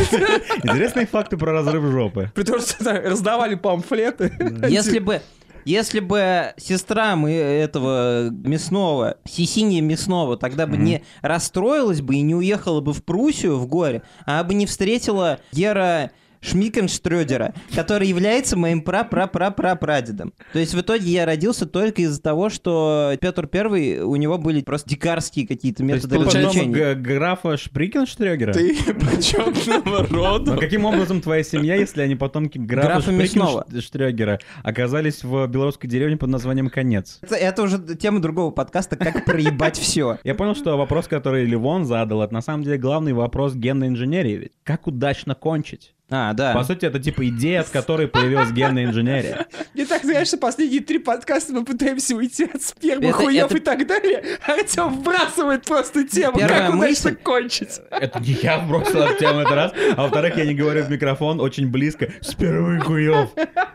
Интересные 0.64 1.06
факты 1.06 1.38
про 1.38 1.52
разрыв 1.52 1.84
жопы. 1.92 2.32
При 2.36 2.44
том, 2.44 2.60
что 2.60 2.84
да, 2.84 3.02
раздавали 3.02 3.56
памфлеты. 3.56 4.32
Если 4.70 5.00
бы 5.00 5.22
если 5.66 6.00
бы 6.00 6.54
сестра 6.58 7.16
мы 7.16 7.32
этого 7.32 8.30
мясного, 8.30 9.18
Сисинья 9.28 9.82
мясного, 9.82 10.38
тогда 10.38 10.68
бы 10.68 10.78
не 10.78 11.04
расстроилась 11.24 12.02
бы 12.02 12.16
и 12.16 12.22
не 12.22 12.36
уехала 12.36 12.82
бы 12.82 12.94
в 12.94 13.04
Пруссию 13.04 13.58
в 13.58 13.66
горе, 13.66 14.04
а 14.28 14.44
бы 14.44 14.54
не 14.54 14.68
встретила 14.68 15.40
Гера 15.52 16.12
Шмикенштрёдера, 16.46 17.54
который 17.74 18.08
является 18.08 18.58
моим 18.58 18.82
пра-пра-пра-пра-прадедом. 18.82 20.34
То 20.54 20.60
есть 20.60 20.74
в 20.74 20.80
итоге 20.82 21.06
я 21.12 21.26
родился 21.26 21.66
только 21.66 22.04
из-за 22.04 22.22
того, 22.22 22.50
что 22.50 23.14
Петр 23.20 23.48
Первый, 23.48 24.00
у 24.02 24.16
него 24.16 24.38
были 24.38 24.62
просто 24.62 24.90
дикарские 24.90 25.48
какие-то 25.48 25.78
То 25.80 25.84
есть 25.86 26.06
методы 26.06 26.18
ты 26.20 26.26
потом 26.26 26.42
развлечения. 26.44 26.96
графа 26.96 27.58
Шприкенштрёгера? 27.58 28.54
Ты 28.54 28.76
почетного 28.94 30.06
Но 30.10 30.16
рода. 30.18 30.58
каким 30.58 30.86
образом 30.86 31.22
твоя 31.22 31.44
семья, 31.44 31.76
если 31.76 32.02
они 32.02 32.16
потомки 32.16 32.58
графа, 32.58 32.86
Графа. 33.12 33.12
Шприкенштрёгера, 33.12 34.40
оказались 34.64 35.24
в 35.24 35.48
белорусской 35.48 35.90
деревне 35.90 36.18
под 36.18 36.30
названием 36.30 36.70
Конец? 36.70 37.20
Это, 37.22 37.36
это 37.36 37.64
уже 37.64 37.80
тема 37.96 38.20
другого 38.22 38.52
подкаста, 38.52 38.96
как 38.96 39.26
проебать 39.26 39.78
все. 39.78 40.20
Я 40.24 40.36
понял, 40.36 40.56
что 40.56 40.78
вопрос, 40.78 41.08
который 41.08 41.46
Ливон 41.46 41.86
задал, 41.86 42.22
это 42.22 42.34
на 42.34 42.42
самом 42.42 42.64
деле 42.64 42.78
главный 42.78 43.14
вопрос 43.14 43.56
генной 43.56 43.88
инженерии. 43.88 44.36
Ведь 44.36 44.52
как 44.64 44.88
удачно 44.88 45.36
кончить? 45.36 45.94
А, 46.10 46.34
да. 46.34 46.54
По 46.54 46.64
сути, 46.64 46.86
это 46.86 47.00
типа 47.00 47.28
идея, 47.30 47.62
от 47.62 47.70
которой 47.70 48.08
появилась 48.08 48.52
генная 48.52 48.86
инженерия. 48.86 49.48
Мне 49.74 49.86
так 49.88 50.04
знаешь, 50.04 50.28
что 50.28 50.38
последние 50.38 50.82
три 50.82 51.00
подкаста 51.00 51.52
мы 51.54 51.66
пытаемся 51.66 52.16
уйти 52.16 52.44
от 52.46 52.62
спермы, 52.62 53.06
Это- 53.08 53.14
хуев 53.18 53.46
это- 53.46 53.58
и 53.58 53.60
так 53.60 53.88
далее. 53.88 54.24
Артем 54.46 54.90
вбрасывает 55.00 55.66
просто 55.66 56.08
тему, 56.08 56.38
Первая 56.38 56.68
как 56.68 56.76
удачно 56.76 56.88
мысль. 57.10 57.16
кончить. 57.16 57.80
Это 57.90 58.20
не 58.20 58.38
я 58.42 58.60
бросил 58.60 59.00
эту 59.02 59.18
тему 59.20 59.40
этот 59.40 59.54
раз, 59.54 59.72
а 59.98 60.04
во-вторых, 60.04 60.38
я 60.38 60.46
не 60.46 60.54
говорю 60.54 60.84
в 60.84 60.92
микрофон 60.92 61.42
очень 61.42 61.68
близко 61.72 62.12
с 62.22 62.36
первых 62.36 62.84
хуев, 62.86 63.30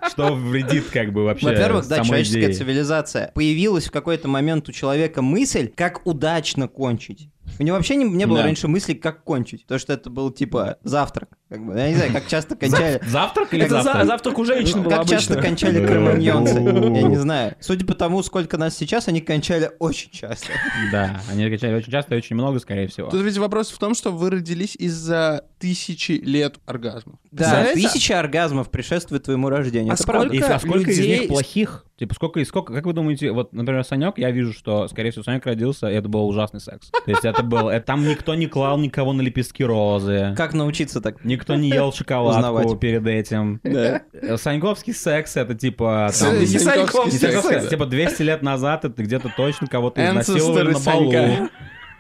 что 0.09 0.33
вредит 0.35 0.85
как 0.93 1.13
бы 1.13 1.25
вообще 1.25 1.47
Во-первых, 1.47 1.89
да, 1.89 2.05
человеческая 2.05 2.43
идее. 2.47 2.55
цивилизация. 2.55 3.33
Появилась 3.35 3.87
в 3.87 3.91
какой-то 3.91 4.29
момент 4.29 4.69
у 4.69 4.73
человека 4.73 5.21
мысль, 5.21 5.69
как 5.75 6.07
удачно 6.07 6.69
кончить. 6.69 7.29
У 7.59 7.65
него 7.65 7.77
вообще 7.77 7.97
не, 7.97 8.05
не 8.05 8.27
было 8.27 8.39
Да. 8.39 8.45
раньше 8.45 8.69
мысли, 8.69 8.95
как 8.95 9.25
кончить. 9.25 9.63
Потому 9.63 9.81
что 9.81 9.93
это 9.93 10.09
был 10.11 10.31
типа 10.31 10.77
завтрак. 10.85 11.31
Как 11.51 11.67
бы. 11.67 11.77
Я 11.77 11.89
не 11.89 11.97
знаю, 11.97 12.13
как 12.13 12.29
часто 12.29 12.55
кончали. 12.55 13.01
Завтрак 13.05 13.53
или 13.53 13.67
за- 13.67 13.83
завтрак? 13.83 14.07
завтрак 14.07 14.39
у 14.39 14.45
женщин 14.45 14.85
был 14.85 14.91
Как 14.93 15.09
часто 15.09 15.43
кончали 15.43 15.85
кроманьонцы? 15.85 16.61
Я 16.61 17.03
не 17.03 17.17
знаю. 17.17 17.57
Судя 17.59 17.85
по 17.85 17.95
тому, 17.95 18.23
сколько 18.23 18.57
нас 18.57 18.77
сейчас, 18.77 19.09
они 19.09 19.21
кончали 19.21 19.73
очень 19.81 20.13
часто. 20.13 20.47
Да, 20.93 21.21
они 21.29 21.51
качали 21.51 21.75
очень 21.75 21.91
часто 21.91 22.15
и 22.15 22.19
очень 22.19 22.37
много, 22.37 22.61
скорее 22.61 22.87
всего. 22.87 23.11
Тут 23.11 23.23
ведь 23.23 23.37
вопрос 23.39 23.71
в 23.71 23.79
том, 23.79 23.97
что 23.97 24.13
вы 24.13 24.31
родились 24.31 24.77
из-за 24.77 25.45
тысячи 25.59 26.13
лет 26.13 26.61
оргазмов. 26.67 27.19
Да, 27.33 27.73
тысяча 27.75 28.21
оргазмов 28.21 28.71
предшествует 28.71 29.25
твоему 29.25 29.49
рождению. 29.49 29.91
А 29.91 29.95
Это 29.95 30.05
правда. 30.05 30.33
И 30.33 30.41
а 30.41 30.59
сколько 30.61 30.91
из 30.91 30.99
людей- 30.99 31.21
них 31.21 31.29
плохих? 31.29 31.85
Типа, 32.01 32.15
сколько 32.15 32.41
и 32.41 32.47
сколько, 32.47 32.73
как 32.73 32.87
вы 32.87 32.95
думаете, 32.95 33.31
вот, 33.31 33.53
например, 33.53 33.85
Санек, 33.85 34.17
я 34.17 34.31
вижу, 34.31 34.55
что, 34.55 34.89
скорее 34.89 35.11
всего, 35.11 35.23
Санек 35.23 35.45
родился, 35.45 35.87
и 35.91 35.95
это 35.95 36.09
был 36.09 36.27
ужасный 36.27 36.59
секс. 36.59 36.91
То 36.91 37.11
есть 37.11 37.27
это 37.27 37.43
был, 37.43 37.69
это, 37.69 37.85
там 37.85 38.09
никто 38.09 38.35
не 38.35 38.47
клал 38.47 38.79
никого 38.79 39.13
на 39.13 39.21
лепестки 39.21 39.63
розы, 39.63 40.33
Как 40.35 40.55
научиться 40.55 41.03
так? 41.03 41.23
Никто 41.41 41.57
не 41.57 41.69
ел 41.69 41.93
шоколадку 41.93 42.39
Узнавать. 42.39 42.81
перед 42.81 43.07
этим. 43.07 43.61
Да. 43.65 44.03
Э, 44.13 44.37
Саньковский 44.37 44.93
секс, 44.95 45.37
это 45.37 45.55
типа, 45.55 46.11
там, 46.19 46.35
Не 46.35 46.41
не 46.41 46.59
Саньковский 46.59 47.19
секс. 47.19 47.69
типа 47.69 47.87
200 47.87 48.23
лет 48.23 48.43
назад 48.43 48.85
это 48.85 49.03
где-то 49.03 49.33
точно 49.37 49.67
кого-то 49.67 50.05
изнасиловали 50.05 50.73
на 50.73 50.79
балу. 50.79 51.13
Санька. 51.13 51.51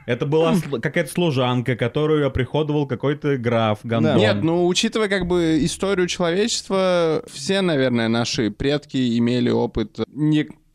Это 0.06 0.26
была 0.26 0.56
какая-то 0.82 1.12
служанка, 1.12 1.76
которую 1.76 2.26
оприходовал 2.26 2.87
какой-то 2.87 3.37
граф, 3.37 3.80
Гондон. 3.85 4.16
Нет, 4.16 4.42
ну, 4.42 4.66
учитывая 4.66 5.09
как 5.09 5.26
бы 5.26 5.61
историю 5.64 6.09
человечества, 6.09 7.23
все, 7.32 7.61
наверное, 7.61 8.09
наши 8.09 8.50
предки 8.50 9.18
имели 9.18 9.50
опыт 9.50 9.99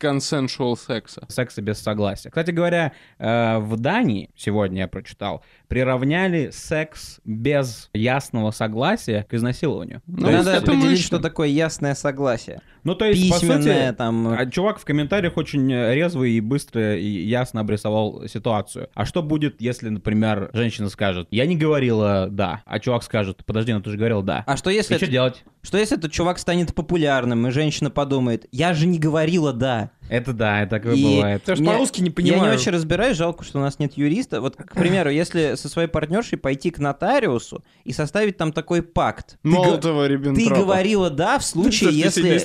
consensual 0.06 0.76
секса. 0.76 1.24
секса 1.28 1.62
без 1.62 1.78
согласия. 1.78 2.30
Кстати 2.30 2.50
говоря, 2.50 2.92
э, 3.18 3.58
в 3.58 3.76
Дании, 3.76 4.30
сегодня 4.36 4.82
я 4.82 4.88
прочитал, 4.88 5.42
приравняли 5.68 6.50
секс 6.52 7.20
без 7.24 7.90
ясного 7.92 8.50
согласия 8.50 9.26
к 9.28 9.34
изнасилованию. 9.34 10.02
Ну, 10.06 10.26
То 10.26 10.32
Надо 10.32 10.50
это 10.52 10.58
определить, 10.58 11.00
что 11.02 11.18
такое 11.18 11.48
ясное 11.48 11.94
согласие. 11.94 12.60
ну, 12.84 12.94
то 12.94 13.04
есть, 13.04 13.28
по 13.30 13.40
Письменное 13.40 13.88
сути, 13.88 13.96
там... 13.96 14.28
а 14.28 14.46
чувак 14.46 14.78
в 14.78 14.84
комментариях 14.84 15.36
очень 15.36 15.70
резво 15.72 16.24
и 16.24 16.40
быстро 16.40 16.96
и 16.96 17.06
ясно 17.26 17.60
обрисовал 17.62 18.26
ситуацию. 18.28 18.88
А 18.94 19.04
что 19.04 19.22
будет, 19.22 19.60
если, 19.60 19.88
например, 19.88 20.50
женщина 20.52 20.88
скажет, 20.88 21.26
я 21.30 21.46
не 21.46 21.56
говорила 21.56 22.28
«да», 22.30 22.62
а 22.64 22.78
чувак 22.78 23.02
скажет, 23.02 23.44
подожди, 23.44 23.72
ну 23.72 23.80
ты 23.80 23.90
же 23.90 23.96
говорил 23.96 24.22
«да». 24.22 24.44
А 24.46 24.56
что 24.56 24.70
И 24.70 24.74
если, 24.74 24.94
что 24.96 25.04
это- 25.04 25.12
делать? 25.12 25.44
что 25.62 25.78
если 25.78 25.98
этот 25.98 26.12
чувак 26.12 26.38
станет 26.38 26.74
популярным, 26.74 27.46
и 27.48 27.50
женщина 27.50 27.90
подумает, 27.90 28.46
я 28.52 28.72
же 28.72 28.86
не 28.86 28.98
говорила 29.00 29.52
«да». 29.52 29.90
Это 30.08 30.32
да, 30.32 30.62
это 30.62 30.70
такое 30.76 30.94
И- 30.94 31.02
бывает. 31.16 31.40
Потому 31.42 31.56
что 31.56 31.62
Мне- 31.64 31.72
по-русски 31.72 32.00
не 32.00 32.08
Я 32.08 32.12
понимаю. 32.12 32.50
не 32.52 32.56
очень 32.58 32.72
разбираюсь, 32.72 33.16
жалко, 33.16 33.44
что 33.44 33.58
у 33.58 33.62
нас 33.62 33.78
нет 33.78 33.92
юриста. 33.96 34.40
Вот, 34.40 34.56
к 34.56 34.74
примеру, 34.74 35.10
если 35.10 35.54
со 35.56 35.68
своей 35.68 35.88
партнершей 35.88 36.38
пойти 36.38 36.70
к 36.70 36.78
нотариусу 36.78 37.64
и 37.84 37.92
составить 37.92 38.36
там 38.36 38.52
такой 38.52 38.82
пакт. 38.82 39.38
Ты, 39.42 39.48
Молотова, 39.48 40.06
ты 40.06 40.12
Риббентропа. 40.12 40.56
говорила 40.60 41.10
«да» 41.10 41.38
в 41.38 41.44
случае, 41.44 41.90
если, 41.98 42.40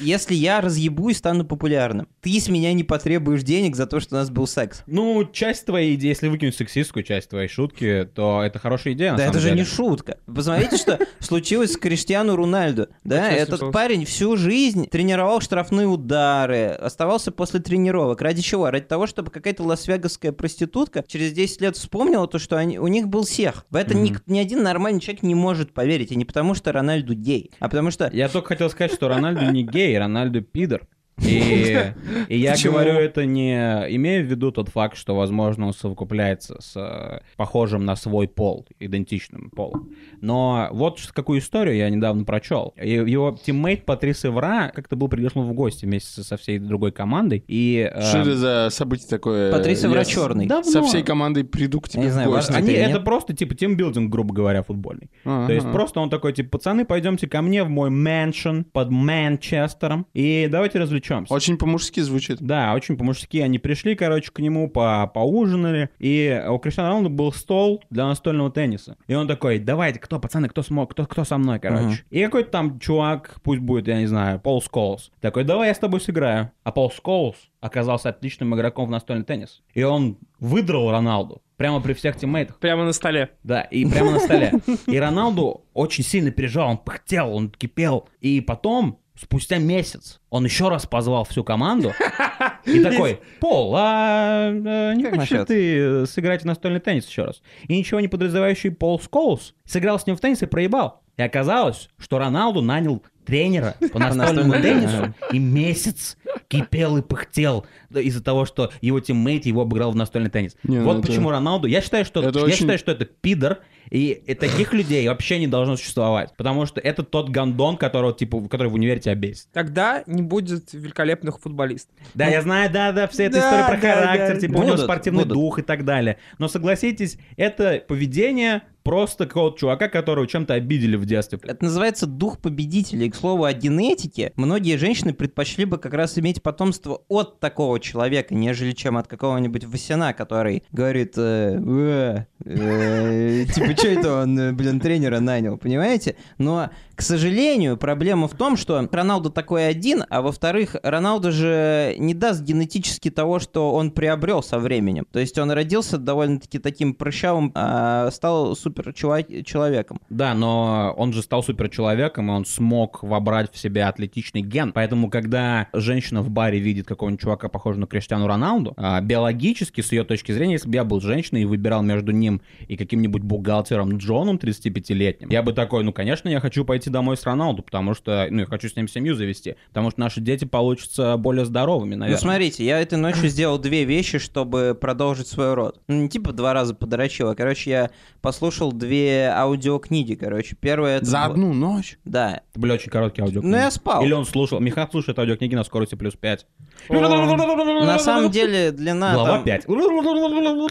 если 0.00 0.34
я 0.34 0.60
разъебу 0.60 1.08
и 1.08 1.14
стану 1.14 1.44
популярным. 1.44 2.08
Ты 2.20 2.38
с 2.40 2.48
меня 2.48 2.72
не 2.72 2.84
потребуешь 2.84 3.42
денег 3.42 3.76
за 3.76 3.86
то, 3.86 4.00
что 4.00 4.16
у 4.16 4.18
нас 4.18 4.30
был 4.30 4.46
секс. 4.46 4.82
Ну, 4.86 5.24
часть 5.32 5.66
твоей 5.66 5.94
идеи, 5.94 6.08
если 6.08 6.28
выкинуть 6.28 6.56
сексистскую 6.56 7.02
часть 7.02 7.30
твоей 7.30 7.48
шутки, 7.48 8.08
то 8.14 8.42
это 8.42 8.58
хорошая 8.58 8.94
идея, 8.94 9.12
на 9.12 9.16
Да 9.18 9.22
самом 9.24 9.30
это 9.36 9.40
же 9.40 9.48
деле. 9.50 9.60
не 9.60 9.66
шутка. 9.66 10.18
Посмотрите, 10.26 10.76
что 10.76 10.98
случилось 11.20 11.72
с 11.72 11.76
Криштиану 11.76 12.36
Рональду. 12.36 12.88
Да, 13.04 13.30
этот 13.30 13.72
парень 13.72 14.04
всю 14.04 14.36
жизнь 14.36 14.88
тренировал 14.88 15.40
штрафные 15.40 15.86
удары, 15.86 16.75
оставался 16.76 17.32
после 17.32 17.60
тренировок. 17.60 18.20
Ради 18.20 18.42
чего? 18.42 18.70
Ради 18.70 18.86
того, 18.86 19.06
чтобы 19.06 19.30
какая-то 19.30 19.62
лас-вегасская 19.62 20.32
проститутка 20.32 21.04
через 21.06 21.32
10 21.32 21.60
лет 21.60 21.76
вспомнила 21.76 22.26
то, 22.26 22.38
что 22.38 22.56
они, 22.56 22.78
у 22.78 22.86
них 22.86 23.08
был 23.08 23.24
сех. 23.24 23.66
В 23.70 23.76
это 23.76 23.94
ни, 23.94 24.14
ни 24.26 24.38
один 24.38 24.62
нормальный 24.62 25.00
человек 25.00 25.22
не 25.22 25.34
может 25.34 25.72
поверить. 25.72 26.12
И 26.12 26.16
не 26.16 26.24
потому, 26.24 26.54
что 26.54 26.72
Рональду 26.72 27.14
гей, 27.14 27.50
а 27.58 27.68
потому 27.68 27.90
что... 27.90 28.10
Я 28.12 28.28
только 28.28 28.48
хотел 28.48 28.70
сказать, 28.70 28.92
что 28.92 29.08
Рональду 29.08 29.50
не 29.50 29.64
гей, 29.64 29.98
Рональду 29.98 30.42
пидор. 30.42 30.86
И, 31.22 31.76
и 32.28 32.38
я 32.38 32.52
Почему? 32.52 32.74
говорю 32.74 32.92
это 32.94 33.24
не 33.24 33.54
имея 33.96 34.22
в 34.22 34.26
виду 34.26 34.52
тот 34.52 34.68
факт, 34.68 34.96
что, 34.98 35.16
возможно, 35.16 35.66
он 35.68 35.72
совокупляется 35.72 36.56
с 36.60 36.72
э, 36.76 37.20
похожим 37.36 37.84
на 37.84 37.96
свой 37.96 38.28
пол, 38.28 38.66
идентичным 38.80 39.50
полом. 39.50 39.90
Но 40.20 40.68
вот 40.72 41.00
какую 41.14 41.40
историю 41.40 41.76
я 41.76 41.88
недавно 41.88 42.24
прочел. 42.24 42.74
И 42.80 42.90
Его 42.90 43.38
teammate 43.42 43.84
Патрис 43.86 44.24
Эвра 44.24 44.70
как-то 44.74 44.96
был 44.96 45.08
приглашен 45.08 45.42
в 45.42 45.52
гости 45.54 45.84
вместе 45.86 46.22
со- 46.22 46.36
всей 46.36 46.58
другой 46.58 46.92
командой. 46.92 47.44
И, 47.48 47.90
э, 47.92 48.02
Что 48.02 48.18
это 48.18 48.36
за 48.36 48.68
событие 48.70 49.08
такое? 49.08 49.52
Патрис 49.52 49.84
Эвра 49.84 50.00
Я 50.00 50.04
с- 50.04 50.08
черный. 50.08 50.46
давно- 50.46 50.70
Со 50.70 50.82
всей 50.82 51.02
командой 51.02 51.44
приду 51.44 51.80
к 51.80 51.88
тебе 51.88 52.02
не 52.04 52.08
в 52.08 52.12
знаю, 52.12 52.30
гости. 52.30 52.52
важно 52.52 52.66
Они, 52.66 52.74
это 52.76 52.92
нет? 52.94 53.04
просто 53.04 53.34
типа 53.34 53.54
тимбилдинг, 53.54 54.10
грубо 54.12 54.34
говоря, 54.34 54.62
футбольный. 54.62 55.10
Ага. 55.24 55.46
То 55.46 55.52
есть 55.54 55.70
просто 55.72 56.00
он 56.00 56.10
такой, 56.10 56.32
типа, 56.34 56.50
пацаны, 56.58 56.84
пойдемте 56.84 57.26
ко 57.26 57.40
мне 57.40 57.64
в 57.64 57.70
мой 57.70 57.88
мэншн 57.90 58.62
под 58.72 58.90
Манчестером, 58.90 60.06
и 60.12 60.48
давайте 60.50 60.78
развлечемся. 60.78 61.05
Очень 61.30 61.56
по-мужски 61.58 62.00
звучит. 62.00 62.38
Да, 62.40 62.74
очень 62.74 62.96
по-мужски 62.96 63.38
они 63.38 63.58
пришли, 63.58 63.94
короче, 63.94 64.30
к 64.30 64.38
нему, 64.38 64.68
по 64.68 65.10
поужинали, 65.12 65.90
и 65.98 66.42
у 66.48 66.58
Криштиану 66.58 66.88
Роналду 66.88 67.10
был 67.10 67.32
стол 67.32 67.82
для 67.90 68.06
настольного 68.06 68.50
тенниса. 68.50 68.96
И 69.06 69.14
он 69.14 69.28
такой, 69.28 69.58
давайте, 69.58 69.98
кто, 70.00 70.18
пацаны, 70.18 70.48
кто 70.48 70.62
смог, 70.62 70.90
кто, 70.92 71.06
кто 71.06 71.24
со 71.24 71.38
мной, 71.38 71.58
короче. 71.58 71.84
Мгм. 71.84 71.96
И 72.10 72.24
какой-то 72.24 72.50
там 72.50 72.78
чувак, 72.80 73.36
пусть 73.42 73.60
будет, 73.60 73.88
я 73.88 73.98
не 73.98 74.06
знаю, 74.06 74.40
Пол 74.40 74.60
Сколс, 74.62 75.10
такой, 75.20 75.44
давай 75.44 75.68
я 75.68 75.74
с 75.74 75.78
тобой 75.78 76.00
сыграю. 76.00 76.50
А 76.64 76.72
Пол 76.72 76.90
Сколс 76.90 77.36
оказался 77.60 78.10
отличным 78.10 78.54
игроком 78.54 78.86
в 78.86 78.90
настольный 78.90 79.24
теннис. 79.24 79.62
И 79.74 79.82
он 79.82 80.18
выдрал 80.38 80.90
Роналду 80.90 81.42
прямо 81.56 81.80
при 81.80 81.92
всех 81.94 82.16
тиммейтах. 82.16 82.58
Прямо 82.58 82.84
на 82.84 82.92
столе. 82.92 83.30
Да, 83.42 83.62
и 83.62 83.84
прямо 83.84 84.12
на 84.12 84.18
столе. 84.20 84.52
И 84.86 84.98
Роналду 84.98 85.64
очень 85.72 86.04
сильно 86.04 86.30
переживал, 86.30 86.70
он 86.70 86.78
пыхтел, 86.78 87.32
он 87.34 87.50
кипел. 87.50 88.08
И 88.20 88.40
потом, 88.40 88.98
спустя 89.18 89.58
месяц, 89.58 90.20
он 90.30 90.44
еще 90.44 90.68
раз 90.68 90.86
позвал 90.86 91.24
всю 91.24 91.42
команду 91.44 91.92
и 92.64 92.80
такой, 92.80 93.20
Пол, 93.40 93.74
а 93.76 94.50
э, 94.50 94.94
не 94.94 95.02
Как 95.04 95.14
хочешь 95.14 95.30
ли 95.30 95.36
насчет?» 95.38 95.48
ты 95.48 95.78
э, 95.78 96.06
сыграть 96.06 96.42
в 96.42 96.44
настольный 96.46 96.80
теннис 96.80 97.08
еще 97.08 97.24
раз? 97.24 97.42
И 97.68 97.76
ничего 97.76 98.00
не 98.00 98.08
подразумевающий 98.08 98.70
Пол 98.70 99.00
Скоулс 99.00 99.54
сыграл 99.64 99.98
с 99.98 100.06
ним 100.06 100.16
в 100.16 100.20
теннис 100.20 100.42
и 100.42 100.46
проебал. 100.46 101.02
И 101.16 101.22
оказалось, 101.22 101.88
что 101.98 102.18
Роналду 102.18 102.60
нанял 102.60 103.02
тренера 103.24 103.74
по 103.92 103.98
настольному 103.98 104.52
теннису 104.60 105.14
и 105.32 105.38
месяц 105.38 106.16
кипел 106.48 106.98
и 106.98 107.02
пыхтел 107.02 107.66
из-за 107.90 108.22
того, 108.22 108.44
что 108.44 108.70
его 108.82 109.00
teammate 109.00 109.46
его 109.46 109.62
обыграл 109.62 109.92
в 109.92 109.96
настольный 109.96 110.30
теннис. 110.30 110.56
Не, 110.62 110.78
ну 110.78 110.84
вот 110.84 110.98
это- 110.98 111.06
почему 111.08 111.30
Роналду... 111.30 111.66
Я 111.66 111.80
считаю, 111.80 112.04
что, 112.04 112.22
Это 112.22 112.38
я 112.38 112.44
очень- 112.44 112.56
считаю, 112.58 112.78
что 112.78 112.92
это 112.92 113.04
пидор, 113.06 113.60
и, 113.90 114.10
и 114.26 114.34
таких 114.34 114.72
людей 114.72 115.06
вообще 115.08 115.38
не 115.38 115.46
должно 115.46 115.76
существовать. 115.76 116.34
Потому 116.36 116.66
что 116.66 116.80
это 116.80 117.02
тот 117.02 117.30
гандон, 117.30 117.76
которого, 117.76 118.12
типа, 118.12 118.48
который 118.48 118.68
в 118.68 118.74
универе 118.74 119.00
тебя 119.00 119.14
бесит. 119.14 119.48
Тогда 119.52 120.02
не 120.06 120.22
будет 120.22 120.72
великолепных 120.72 121.40
футболистов. 121.40 121.94
Да, 122.14 122.26
я 122.26 122.42
знаю, 122.42 122.70
да, 122.70 122.92
да, 122.92 123.06
вся 123.08 123.24
эта 123.24 123.40
Да, 123.40 123.46
история 123.46 123.64
про 123.66 123.80
да, 123.80 123.94
характер, 123.94 124.34
да. 124.34 124.40
типа 124.40 124.52
у 124.52 124.62
него 124.62 124.72
Будут, 124.72 124.84
спортивный 124.84 125.24
будут. 125.24 125.34
дух 125.34 125.58
и 125.58 125.62
так 125.62 125.84
далее. 125.84 126.18
Но 126.38 126.48
согласитесь, 126.48 127.18
это 127.36 127.82
поведение 127.86 128.62
просто 128.86 129.26
какого-то 129.26 129.58
чувака, 129.58 129.88
которого 129.88 130.28
чем-то 130.28 130.54
обидели 130.54 130.94
в 130.94 131.06
детстве. 131.06 131.40
Это 131.42 131.64
называется 131.64 132.06
дух 132.06 132.38
победителя. 132.38 133.06
И, 133.06 133.10
к 133.10 133.16
слову, 133.16 133.42
о 133.42 133.52
генетике. 133.52 134.32
Многие 134.36 134.76
женщины 134.76 135.12
предпочли 135.12 135.64
бы 135.64 135.78
как 135.78 135.92
раз 135.92 136.16
иметь 136.18 136.40
потомство 136.40 137.02
от 137.08 137.40
такого 137.40 137.80
человека, 137.80 138.32
нежели 138.36 138.70
чем 138.70 138.96
от 138.96 139.08
какого-нибудь 139.08 139.64
Васяна, 139.64 140.12
который 140.12 140.62
говорит, 140.70 141.14
э, 141.16 141.58
«Э, 141.66 142.24
э, 142.44 143.44
типа, 143.52 143.74
что 143.76 143.88
это 143.88 144.22
он, 144.22 144.56
блин, 144.56 144.80
тренера 144.80 145.20
нанял, 145.20 145.56
понимаете? 145.58 146.16
Но, 146.38 146.70
к 146.94 147.02
сожалению, 147.02 147.76
проблема 147.76 148.28
в 148.28 148.34
том, 148.34 148.56
что 148.56 148.88
Роналду 148.90 149.30
такой 149.30 149.68
один, 149.68 150.04
а 150.08 150.22
во-вторых, 150.22 150.76
Роналду 150.82 151.32
же 151.32 151.94
не 151.98 152.14
даст 152.14 152.42
генетически 152.42 153.10
того, 153.10 153.38
что 153.38 153.72
он 153.72 153.90
приобрел 153.90 154.42
со 154.42 154.58
временем. 154.58 155.06
То 155.10 155.18
есть 155.18 155.38
он 155.38 155.50
родился 155.50 155.98
довольно-таки 155.98 156.58
таким 156.58 156.94
прыщавым, 156.94 157.52
а 157.54 158.10
стал 158.10 158.56
супер 158.56 158.92
человеком. 158.94 160.00
Да, 160.08 160.34
но 160.34 160.94
он 160.96 161.12
же 161.12 161.22
стал 161.22 161.42
суперчеловеком, 161.42 162.30
и 162.30 162.34
он 162.34 162.44
смог 162.44 163.02
вобрать 163.02 163.52
в 163.52 163.58
себя 163.58 163.88
атлетичный 163.88 164.42
ген. 164.42 164.72
Поэтому, 164.72 165.10
когда 165.10 165.68
женщина 165.72 166.22
в 166.22 166.30
баре 166.30 166.58
видит 166.58 166.86
какого-нибудь 166.86 167.22
чувака, 167.22 167.48
похожего 167.48 167.82
на 167.82 167.86
Криштиану 167.86 168.26
Роналду, 168.26 168.74
а, 168.76 169.00
биологически, 169.00 169.80
с 169.80 169.92
ее 169.92 170.04
точки 170.04 170.32
зрения, 170.32 170.54
если 170.54 170.68
бы 170.68 170.74
я 170.74 170.84
был 170.84 171.00
женщиной 171.00 171.42
и 171.42 171.44
выбирал 171.44 171.82
между 171.82 172.12
ним 172.12 172.40
и 172.68 172.76
каким-нибудь 172.76 173.22
бухгалтером 173.22 173.65
Джоном 173.74 174.36
35-летним, 174.36 175.28
я 175.30 175.42
бы 175.42 175.52
такой, 175.52 175.82
ну, 175.84 175.92
конечно, 175.92 176.28
я 176.28 176.40
хочу 176.40 176.64
пойти 176.64 176.90
домой 176.90 177.16
с 177.16 177.24
Роналду, 177.24 177.62
потому 177.62 177.94
что, 177.94 178.26
ну, 178.30 178.40
я 178.40 178.46
хочу 178.46 178.68
с 178.68 178.76
ним 178.76 178.88
семью 178.88 179.14
завести, 179.14 179.56
потому 179.68 179.90
что 179.90 180.00
наши 180.00 180.20
дети 180.20 180.44
получатся 180.44 181.16
более 181.16 181.44
здоровыми, 181.44 181.94
Ну 181.94 182.00
наверное. 182.00 182.20
смотрите, 182.20 182.64
я 182.64 182.80
этой 182.80 182.98
ночью 182.98 183.28
сделал 183.28 183.58
две 183.58 183.84
вещи, 183.84 184.18
чтобы 184.18 184.76
продолжить 184.80 185.26
свой 185.26 185.54
род. 185.54 185.80
Ну, 185.88 186.02
не 186.02 186.08
типа 186.08 186.32
два 186.32 186.52
раза 186.52 186.74
подрочил, 186.74 187.28
а, 187.30 187.34
короче, 187.34 187.70
я 187.70 187.90
послушал 188.20 188.72
две 188.72 189.30
аудиокниги, 189.34 190.14
короче. 190.14 190.56
Первая 190.58 190.96
это... 190.98 191.06
За 191.06 191.26
б- 191.26 191.32
одну 191.32 191.52
ночь? 191.52 191.98
Да. 192.04 192.42
Это 192.50 192.60
были 192.60 192.72
очень 192.72 192.90
короткие 192.90 193.24
аудиокниги. 193.24 193.52
Ну, 193.52 193.56
я 193.58 193.70
спал. 193.70 194.04
Или 194.04 194.12
он 194.12 194.24
слушал. 194.26 194.58
Михаил 194.60 194.88
слушает 194.90 195.18
аудиокниги 195.18 195.54
на 195.54 195.64
скорости 195.64 195.94
плюс 195.94 196.14
5. 196.14 196.46
На 196.90 197.98
самом 197.98 198.30
деле, 198.30 198.70
длина 198.72 199.14
Глава 199.14 199.28
там- 199.36 199.44
5. 199.44 199.66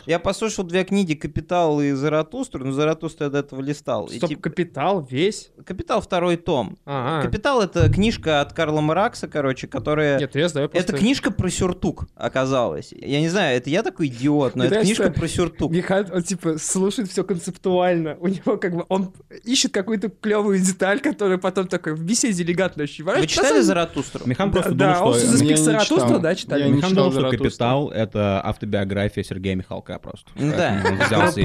Я 0.06 0.20
послушал 0.20 0.64
две 0.64 0.84
книги 0.84 1.14
«Капитал» 1.14 1.82
и 1.82 1.92
«Заратустра», 1.92 2.64
но 2.64 2.72
«Заратустра» 2.86 3.26
я 3.26 3.30
до 3.32 3.40
этого 3.40 3.62
листал. 3.62 4.06
И, 4.06 4.18
Стоп, 4.18 4.30
типа, 4.30 4.42
капитал 4.44 5.02
весь. 5.10 5.52
«Капитал» 5.66 6.02
второй 6.02 6.38
том. 6.38 6.78
А, 6.86 7.24
«Капитал»— 7.24 7.62
это 7.64 7.92
книжка 7.92 8.42
от 8.42 8.54
Карла 8.54 8.82
Маракса, 8.82 9.28
короче, 9.28 9.68
которая... 9.68 10.20
Нет, 10.20 10.36
я 10.36 10.48
знаю 10.48 10.70
просто... 10.70 10.94
Это 10.94 11.02
книжка 11.02 11.32
про 11.32 11.50
сюртук, 11.50 12.06
оказалось. 12.16 12.94
Я 12.94 13.22
не 13.22 13.30
знаю, 13.30 13.58
это 13.58 13.72
я 13.72 13.82
такой 13.82 14.08
идиот, 14.08 14.56
но 14.56 14.66
это 14.66 14.82
книжка 14.82 15.10
про 15.10 15.28
сюртук. 15.28 15.72
Михаил, 15.72 16.06
он 16.14 16.22
типа 16.22 16.58
слушает 16.60 17.10
все 17.10 17.24
концептуально. 17.24 18.18
У 18.20 18.28
него 18.28 18.58
как 18.58 18.76
бы 18.76 18.86
он 18.90 19.14
ищет 19.44 19.74
какую-то 19.74 20.10
клевую 20.10 20.60
деталь, 20.60 21.00
которую 21.00 21.40
потом 21.40 21.68
такой 21.68 21.96
в 21.96 22.04
беседе 22.04 22.44
элегантно 22.44 22.84
ощущаешь. 22.84 23.20
Вы 23.20 23.28
читали 23.28 23.62
«Заратустру»? 23.62 24.28
Михан 24.28 24.52
Да, 24.52 24.54
просто 24.54 24.74
да, 24.76 24.94
думал, 25.00 25.14
он 25.14 25.20
что... 25.20 25.28
за 25.28 25.44
Я 25.44 25.50
не 25.50 25.56
Заратустра, 25.56 26.08
читал. 26.08 26.20
да, 26.20 26.36
читали. 26.36 26.64
Михан 26.70 26.90
читал 26.92 26.96
думал, 26.96 27.12
что 27.12 27.22
«Заратустру». 27.22 27.46
«Капитал»— 27.50 27.90
это 27.96 28.42
автобиография 28.46 29.24
Сергея 29.24 29.56
Михалка 29.56 29.98
просто. 29.98 30.30
Да, 30.36 30.84
он 30.86 30.98
взялся 31.00 31.42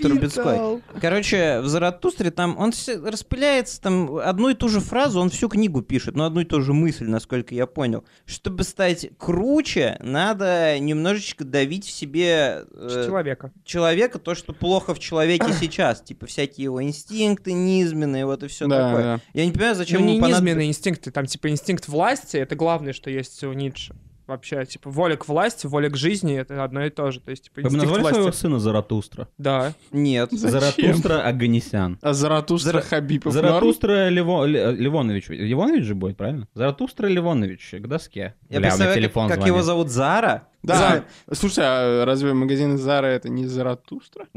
Трубецкой. 0.00 0.79
Короче, 1.00 1.60
в 1.60 1.68
Заратустре 1.68 2.30
там 2.30 2.58
он 2.58 2.72
распыляется, 3.04 3.80
там 3.80 4.16
одну 4.16 4.48
и 4.50 4.54
ту 4.54 4.68
же 4.68 4.80
фразу, 4.80 5.20
он 5.20 5.30
всю 5.30 5.48
книгу 5.48 5.82
пишет, 5.82 6.14
но 6.16 6.24
одну 6.24 6.40
и 6.40 6.44
ту 6.44 6.60
же 6.60 6.72
мысль, 6.72 7.06
насколько 7.06 7.54
я 7.54 7.66
понял. 7.66 8.04
Чтобы 8.26 8.64
стать 8.64 9.08
круче, 9.18 9.96
надо 10.00 10.78
немножечко 10.78 11.44
давить 11.44 11.86
в 11.86 11.90
себе 11.90 12.64
э, 12.72 13.04
Человека. 13.06 13.52
человека, 13.64 14.18
то, 14.18 14.34
что 14.34 14.52
плохо 14.52 14.94
в 14.94 14.98
человеке 14.98 15.46
сейчас. 15.58 16.00
Типа 16.00 16.26
всякие 16.26 16.64
его 16.64 16.82
инстинкты 16.82 17.52
низменные, 17.52 18.26
вот 18.26 18.42
и 18.42 18.48
все 18.48 18.66
Да, 18.66 18.88
такое. 18.88 19.02
да. 19.02 19.20
Я 19.32 19.46
не 19.46 19.52
понимаю, 19.52 19.74
зачем 19.74 20.00
ну, 20.02 20.06
не 20.08 20.16
ему 20.16 20.26
понадоб- 20.26 20.30
низменные 20.32 20.68
инстинкты, 20.68 21.10
там 21.10 21.26
типа 21.26 21.48
инстинкт 21.50 21.88
власти, 21.88 22.36
это 22.36 22.56
главное, 22.56 22.92
что 22.92 23.10
есть 23.10 23.42
у 23.44 23.52
Ницше. 23.52 23.94
Вообще. 24.30 24.64
Типа, 24.64 24.88
воля 24.90 25.16
к 25.16 25.28
власти, 25.28 25.66
воля 25.66 25.90
к 25.90 25.96
жизни— 25.96 26.34
это 26.38 26.64
одно 26.64 26.84
и 26.86 26.90
то 26.90 27.10
же. 27.10 27.20
То 27.20 27.30
есть, 27.30 27.44
типа, 27.44 27.60
Вы 27.62 27.70
бы 27.70 27.76
назвали 27.76 28.02
своего 28.02 28.22
власти. 28.22 28.40
сына 28.40 28.58
Заратустра? 28.58 29.28
Да. 29.38 29.74
Нет. 29.92 30.30
Заратустра 30.32 31.22
Аганесян. 31.22 31.98
А 32.02 32.12
Заратустра 32.14 32.78
Зара- 32.78 32.82
Хабипов? 32.82 33.32
Заратустра 33.32 34.08
Ливо- 34.08 34.44
Ли- 34.46 34.72
Ливонович. 34.76 35.28
Ливонович 35.28 35.84
же 35.84 35.94
будет, 35.94 36.16
правильно? 36.16 36.48
Заратустра 36.54 37.06
Ливонович. 37.06 37.74
К 37.78 37.86
доске. 37.86 38.34
Я 38.48 38.58
Бля, 38.58 38.58
у 38.58 38.60
меня 38.60 38.60
представляю, 38.70 38.94
как- 38.94 39.02
телефон 39.02 39.28
как, 39.28 39.36
звонит. 39.36 39.48
его 39.54 39.62
зовут 39.62 39.88
Зара. 39.90 40.44
Да. 40.62 41.04
Слушай, 41.32 41.64
а 41.66 42.04
разве 42.04 42.32
магазин 42.32 42.76
Зара 42.76 43.06
это 43.06 43.28
не 43.28 43.46
Заратустра? 43.46 44.26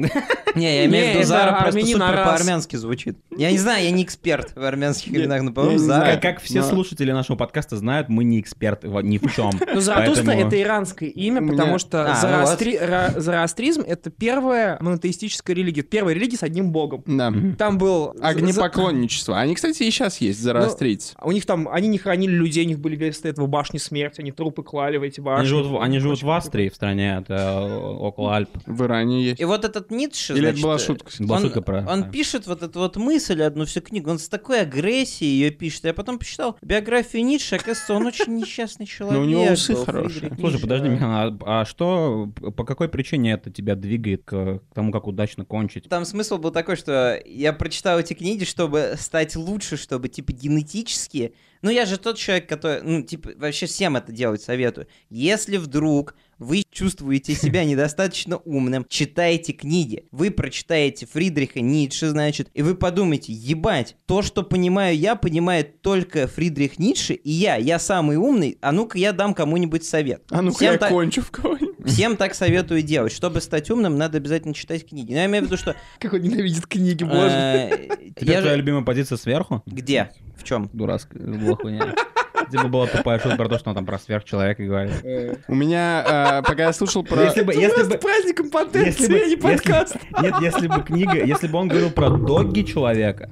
Не, 0.56 0.76
я 0.76 0.86
имею 0.86 1.14
в 1.14 1.16
виду 1.16 1.28
Зара 1.28 1.62
просто 1.62 1.82
супер 1.82 2.00
по-армянски 2.00 2.76
звучит. 2.76 3.18
Я 3.36 3.52
не 3.52 3.58
знаю, 3.58 3.84
я 3.84 3.92
не 3.92 4.04
эксперт 4.04 4.56
в 4.56 4.64
армянских 4.64 5.12
именах, 5.12 5.42
но, 5.42 5.52
по-моему, 5.52 5.80
Зара... 5.80 6.18
Как, 6.18 6.42
все 6.42 6.64
слушатели 6.64 7.12
нашего 7.12 7.36
подкаста 7.36 7.78
знают, 7.78 8.10
мы 8.10 8.24
не 8.24 8.40
эксперты 8.40 8.88
ни 8.88 9.18
в 9.18 9.34
чем. 9.34 9.52
Ну, 9.74 9.82
Заратустра 9.82 10.32
это 10.32 10.62
иранское 10.62 11.10
имя, 11.10 11.46
потому 11.48 11.80
что 11.80 12.06
А, 12.06 12.46
ну 12.46 13.22
зороастризм 13.22 13.82
это 13.82 14.10
первая 14.10 14.78
монотеистическая 14.80 15.56
религия. 15.56 15.82
Первая 15.82 16.16
религия 16.16 16.38
с 16.38 16.44
одним 16.44 16.72
богом. 16.72 17.04
Да. 17.06 17.34
Там 17.58 17.78
был... 17.78 18.16
Огнепоклонничество. 18.22 19.40
Они, 19.40 19.56
кстати, 19.56 19.84
и 19.84 19.92
сейчас 19.92 20.22
есть, 20.22 20.42
зороастрийцы. 20.42 21.16
У 21.22 21.32
них 21.32 21.46
там, 21.46 21.68
они 21.70 21.88
не 21.88 21.98
хранили 21.98 22.32
людей, 22.32 22.66
у 22.66 22.68
них 22.68 22.80
были 22.80 22.96
вместо 22.96 23.28
этого 23.28 23.48
башни 23.48 23.78
смерти, 23.78 24.22
они 24.22 24.32
трупы 24.32 24.64
клали 24.64 24.98
в 24.98 25.04
эти 25.04 25.20
башни. 25.20 25.42
Они 25.80 26.00
живут, 26.00 26.13
живут 26.16 26.24
в 26.24 26.32
Австрии, 26.32 26.70
в 26.70 26.76
стране, 26.76 27.22
это 27.22 27.64
около 28.00 28.36
Альп. 28.36 28.50
В 28.66 28.84
Иране 28.84 29.24
есть. 29.24 29.40
И 29.40 29.46
вот 29.46 29.66
этот 29.66 29.92
Ницше, 29.92 30.34
Или 30.34 30.50
это 30.50 30.60
значит, 30.60 30.64
была 30.64 30.76
э, 30.76 30.80
шутка? 30.80 31.12
Была 31.20 31.38
он, 31.38 31.44
шутка 31.44 31.62
про- 31.62 31.86
он 31.88 32.12
пишет 32.12 32.48
вот 32.48 32.64
эту 32.64 32.80
вот 32.80 32.98
мысль, 32.98 33.42
одну 33.42 33.66
всю 33.66 33.82
книгу, 33.82 34.10
он 34.10 34.20
с 34.20 34.30
такой 34.30 34.62
агрессией 34.62 35.32
ее 35.32 35.52
пишет. 35.52 35.86
Я 35.86 35.94
потом 35.94 36.20
почитал 36.20 36.58
биографию 36.62 37.26
Ницше, 37.26 37.56
оказывается, 37.56 37.94
он 37.94 38.06
очень 38.06 38.36
несчастный 38.36 38.86
человек. 38.86 39.18
Но 39.20 39.24
у 39.24 39.26
него 39.26 39.52
усы 39.52 39.76
хорошие. 39.76 40.32
Слушай, 40.40 40.60
подожди, 40.62 40.90
Михан, 40.90 41.40
а, 41.46 41.62
а 41.62 41.66
что, 41.66 42.32
по 42.56 42.64
какой 42.64 42.90
причине 42.90 43.34
это 43.34 43.52
тебя 43.52 43.76
двигает 43.76 44.24
к 44.26 44.62
тому, 44.74 44.92
как 44.92 45.08
удачно 45.08 45.46
кончить? 45.46 45.90
Там 45.90 46.06
смысл 46.06 46.38
был 46.38 46.52
такой, 46.52 46.76
что 46.76 47.22
я 47.26 47.54
прочитал 47.54 48.00
эти 48.00 48.14
книги, 48.14 48.44
чтобы 48.44 48.96
стать 48.98 49.36
лучше, 49.36 49.78
чтобы, 49.78 50.10
типа, 50.10 50.32
генетически... 50.32 51.34
Ну, 51.64 51.70
я 51.70 51.86
же 51.86 51.98
тот 51.98 52.18
человек, 52.18 52.48
который, 52.48 52.82
ну, 52.84 53.02
типа, 53.02 53.32
вообще 53.38 53.68
всем 53.68 53.96
это 53.96 54.12
делать 54.12 54.42
советую. 54.42 54.88
Если 55.10 55.56
вдруг 55.56 56.14
вы 56.38 56.64
чувствуете 56.70 57.36
себя 57.36 57.64
недостаточно 57.66 58.36
умным, 58.38 58.86
читайте 58.90 59.54
книги. 59.54 60.06
Вы 60.12 60.30
прочитаете 60.30 61.06
Фридриха 61.06 61.62
Ницше, 61.62 62.10
значит, 62.10 62.50
и 62.54 62.62
вы 62.62 62.76
подумаете, 62.76 63.32
ебать, 63.32 63.96
то, 64.06 64.22
что 64.22 64.44
понимаю 64.44 64.98
я, 64.98 65.16
понимает 65.16 65.82
только 65.82 66.28
Фридрих 66.28 66.80
Ницше, 66.80 67.14
и 67.14 67.32
я, 67.32 67.56
я 67.56 67.80
самый 67.80 68.18
умный, 68.18 68.58
а 68.60 68.74
ну-ка 68.74 68.98
я 68.98 69.14
дам 69.14 69.34
кому-нибудь 69.34 69.86
совет. 69.86 70.24
А 70.32 70.42
ну-ка 70.42 70.66
я 70.66 70.78
так- 70.78 70.90
кончу 70.90 71.22
в 71.22 71.32
кого-нибудь. 71.32 71.73
Всем 71.86 72.18
так 72.18 72.34
советую 72.34 72.82
делать. 72.82 73.12
Чтобы 73.12 73.42
стать 73.42 73.70
умным, 73.70 73.98
надо 73.98 74.18
обязательно 74.18 74.54
читать 74.54 74.88
книги. 74.88 75.14
Но 75.14 75.20
я 75.20 75.26
имею 75.26 75.44
в 75.44 75.48
виду, 75.48 75.58
что... 75.58 75.76
Как 76.00 76.14
он 76.14 76.22
ненавидит 76.22 76.68
книги, 76.68 77.04
боже. 77.04 77.30
э, 77.30 77.88
я 78.20 78.40
твоя 78.40 78.42
же- 78.42 78.56
любимая 78.56 78.84
позиция 78.84 79.18
сверху? 79.18 79.64
Где? 79.66 80.12
В 80.38 80.44
чем? 80.44 80.70
Дурацкая 80.74 81.22
хуйня. 81.56 81.94
Типа 82.52 82.68
была 82.68 82.88
тупая 82.88 83.20
шутка 83.20 83.38
про 83.38 83.50
то, 83.50 83.58
что 83.58 83.70
он 83.70 83.76
там 83.76 83.86
про 83.86 83.98
сверхчеловека 83.98 84.64
говорит. 84.64 85.40
У 85.48 85.56
меня, 85.56 86.42
э, 86.44 86.48
пока 86.48 86.64
я 86.64 86.74
слушал 86.74 87.04
про... 87.04 87.24
Если 87.24 87.42
бы, 87.42 87.54
если 87.54 87.84
бы, 87.84 87.98
праздник 87.98 88.40
если 88.40 88.44
импотенции, 88.44 89.08
бы, 89.08 89.20
а 89.20 89.26
не 89.26 89.36
подкаст. 89.38 89.96
нет, 90.22 90.36
если 90.42 90.68
бы 90.68 90.84
книга, 90.84 91.24
если 91.24 91.48
бы 91.48 91.58
он 91.58 91.68
говорил 91.68 91.90
про 91.90 92.10
доги 92.10 92.62
человека, 92.62 93.32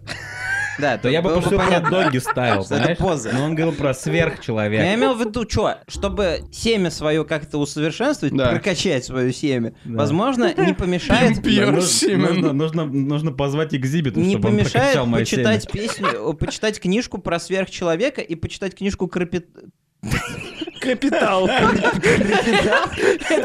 Да, 0.81 0.97
то 0.97 1.09
я 1.09 1.21
бы 1.21 1.29
просто 1.29 1.57
про 1.57 1.79
доги 1.79 2.17
ставил, 2.17 2.61
это 2.61 2.69
понимаешь? 2.75 2.97
поза. 2.97 3.31
Но 3.33 3.45
он 3.45 3.55
говорил 3.55 3.73
про 3.73 3.83
Но 3.83 3.87
Я 3.89 3.93
сверхчеловека. 3.93 4.95
имел 4.95 5.13
в 5.13 5.19
виду, 5.19 5.47
что, 5.47 5.77
чтобы 5.87 6.41
семя 6.51 6.89
свое 6.89 7.23
как-то 7.23 7.57
усовершенствовать, 7.59 8.35
прокачать 8.35 9.05
свое 9.05 9.31
семя, 9.31 9.73
возможно, 9.85 10.53
не 10.57 10.73
помешает... 10.73 11.37
Нужно, 12.11 13.31
позвать 13.31 13.73
экзибит, 13.73 14.15
Не 14.15 14.31
чтобы 14.31 14.49
он 14.49 14.55
помешает 14.55 14.73
прокачал 14.73 15.05
мое 15.05 15.21
почитать 15.21 15.63
семя. 15.63 15.71
песню, 15.73 16.29
о, 16.29 16.33
почитать 16.33 16.79
книжку 16.79 17.17
про 17.19 17.39
сверхчеловека 17.39 18.21
и 18.21 18.35
почитать 18.35 18.75
книжку 18.75 19.07
Крапит... 19.07 19.47
Капитал. 20.81 21.47
Это 21.47 21.91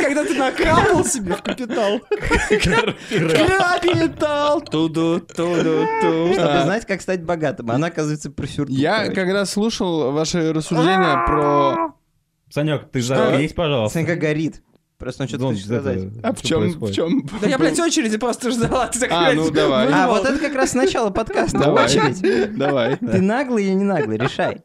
когда 0.03 0.25
ты 0.25 0.35
накапал 0.35 1.05
себе 1.05 1.35
в 1.35 1.43
капитал. 1.43 2.01
Капитал. 3.29 4.63
Туду, 4.63 5.21
туду, 5.21 5.87
ту. 6.01 6.33
Чтобы 6.33 6.63
знать, 6.63 6.87
как 6.87 7.03
стать 7.03 7.23
богатым. 7.23 7.71
Она, 7.71 7.89
оказывается, 7.89 8.31
про 8.31 8.47
сюртук. 8.47 8.75
Я, 8.75 9.09
когда 9.13 9.45
слушал 9.45 10.13
ваши 10.13 10.53
рассуждения 10.53 11.27
про... 11.27 11.95
Санек, 12.49 12.91
ты 12.91 13.03
заткнись, 13.03 13.53
пожалуйста. 13.53 13.99
Санька 13.99 14.17
горит. 14.17 14.63
Просто 14.99 15.25
он 15.25 15.29
что-то 15.29 15.45
Вон, 15.45 15.55
хочет 15.55 15.71
это- 15.71 15.83
сказать. 15.83 16.09
А 16.23 16.33
в 16.33 16.41
чем, 16.43 16.59
в 16.59 16.63
происходит? 16.63 16.97
чем? 16.97 17.27
Да 17.43 17.49
я, 17.49 17.59
блядь, 17.59 17.79
очереди 17.79 18.17
просто 18.17 18.51
ждала. 18.51 18.87
Ты 18.87 18.99
так, 19.01 19.11
А, 19.13 19.25
блядь, 19.27 19.37
ну 19.37 19.51
давай. 19.51 19.85
А, 19.85 19.87
выдумал. 19.89 20.09
вот 20.15 20.25
это 20.27 20.39
как 20.39 20.55
раз 20.55 20.73
начало 20.73 21.11
подкаста. 21.11 21.59
Давай, 21.59 21.85
Очередь. 21.85 22.57
давай. 22.57 22.97
Ты 22.97 23.21
наглый 23.21 23.65
или 23.65 23.73
не 23.75 23.85
наглый? 23.85 24.17
Решай. 24.17 24.63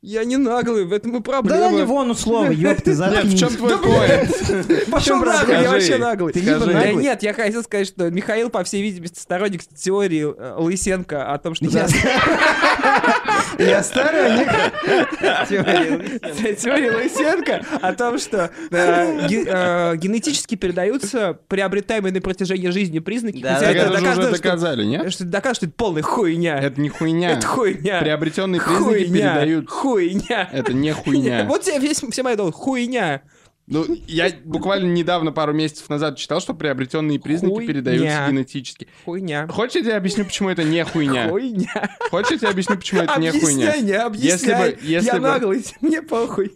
Я 0.00 0.24
не 0.24 0.36
наглый, 0.38 0.84
в 0.86 0.92
этом 0.92 1.10
и 1.10 1.14
Да 1.14 1.18
на 1.18 1.42
проблема. 1.42 1.78
него 1.78 2.04
ну 2.04 2.14
слово, 2.14 2.50
ёб 2.52 2.80
ты, 2.80 2.90
Нет, 2.90 2.96
заткнись. 2.96 3.34
в 3.34 3.38
чем 3.38 3.48
твой 3.50 3.76
поинт? 3.76 4.88
Пошел 4.90 5.18
чем 5.18 5.26
наглый, 5.26 5.32
я 5.32 5.44
проблема? 5.44 5.70
вообще 5.72 5.98
наглый. 5.98 6.32
Ты 6.32 6.40
либо. 6.40 6.60
Да 6.60 6.66
наглый, 6.66 6.94
нет, 7.02 7.22
я 7.22 7.34
хотел 7.34 7.62
сказать, 7.64 7.88
что 7.88 8.08
Михаил, 8.10 8.48
по 8.48 8.62
всей 8.64 8.82
видимости, 8.82 9.18
сторонник 9.18 9.62
теории 9.64 10.24
э, 10.32 10.54
Лысенко 10.58 11.32
о 11.32 11.38
том, 11.38 11.54
что... 11.56 11.66
Я 13.58 13.66
Я 13.76 13.82
сторонник. 13.82 14.48
теории. 15.48 16.54
Теория 16.56 16.90
Лысенко 16.92 17.62
о 17.80 17.92
том, 17.94 18.18
что 18.18 18.50
э, 18.70 19.28
э, 19.28 19.96
генетически 19.96 20.54
передаются 20.54 21.38
приобретаемые 21.48 22.12
на 22.12 22.20
протяжении 22.20 22.68
жизни 22.70 22.98
признаки. 22.98 23.40
Хотя 23.42 23.70
это 23.70 23.92
уже 23.92 24.30
доказали, 24.30 24.84
нет? 24.84 25.12
Что 25.12 25.24
доказывает, 25.24 25.56
что 25.56 25.66
это 25.66 25.74
полная 25.76 26.02
хуйня. 26.02 26.58
Это 26.58 26.80
не 26.80 26.88
хуйня. 26.88 27.32
Это 27.32 27.46
хуйня. 27.46 28.00
Приобретенные 28.00 28.60
признаки 28.60 29.04
передают. 29.04 29.70
Хуйня. 29.70 30.48
Это 30.52 30.72
не 30.72 30.92
хуйня. 30.92 31.44
Вот 31.48 31.62
тебе 31.62 31.78
весь, 31.78 32.02
все 32.10 32.22
мои 32.22 32.36
доводы. 32.36 32.56
Хуйня. 32.56 33.22
Ну, 33.68 33.84
я 34.06 34.30
буквально 34.44 34.86
недавно, 34.92 35.32
пару 35.32 35.52
месяцев 35.52 35.88
назад, 35.88 36.16
читал, 36.16 36.40
что 36.40 36.54
приобретенные 36.54 37.18
признаки 37.18 37.52
Хуйня. 37.54 37.66
передаются 37.66 38.26
генетически. 38.30 38.86
Хуйня. 39.04 39.48
Хочешь, 39.48 39.74
я 39.76 39.80
тебе 39.82 39.94
объясню, 39.94 40.24
почему 40.24 40.50
это 40.50 40.62
не 40.62 40.84
хуйня? 40.84 41.28
Хуйня. 41.28 41.96
Хочешь, 42.10 42.30
я 42.32 42.38
тебе 42.38 42.48
объясню, 42.50 42.76
почему 42.76 43.00
это 43.02 43.18
не 43.20 43.30
хуйня? 43.32 43.70
Объясняй, 43.72 43.82
не 43.82 43.92
объясняй. 43.92 44.30
Если 44.30 44.52
бы- 44.76 44.78
если 44.82 45.06
Я 45.08 45.14
бы- 45.14 45.20
наглый, 45.20 45.64
мне 45.80 46.00
похуй. 46.02 46.52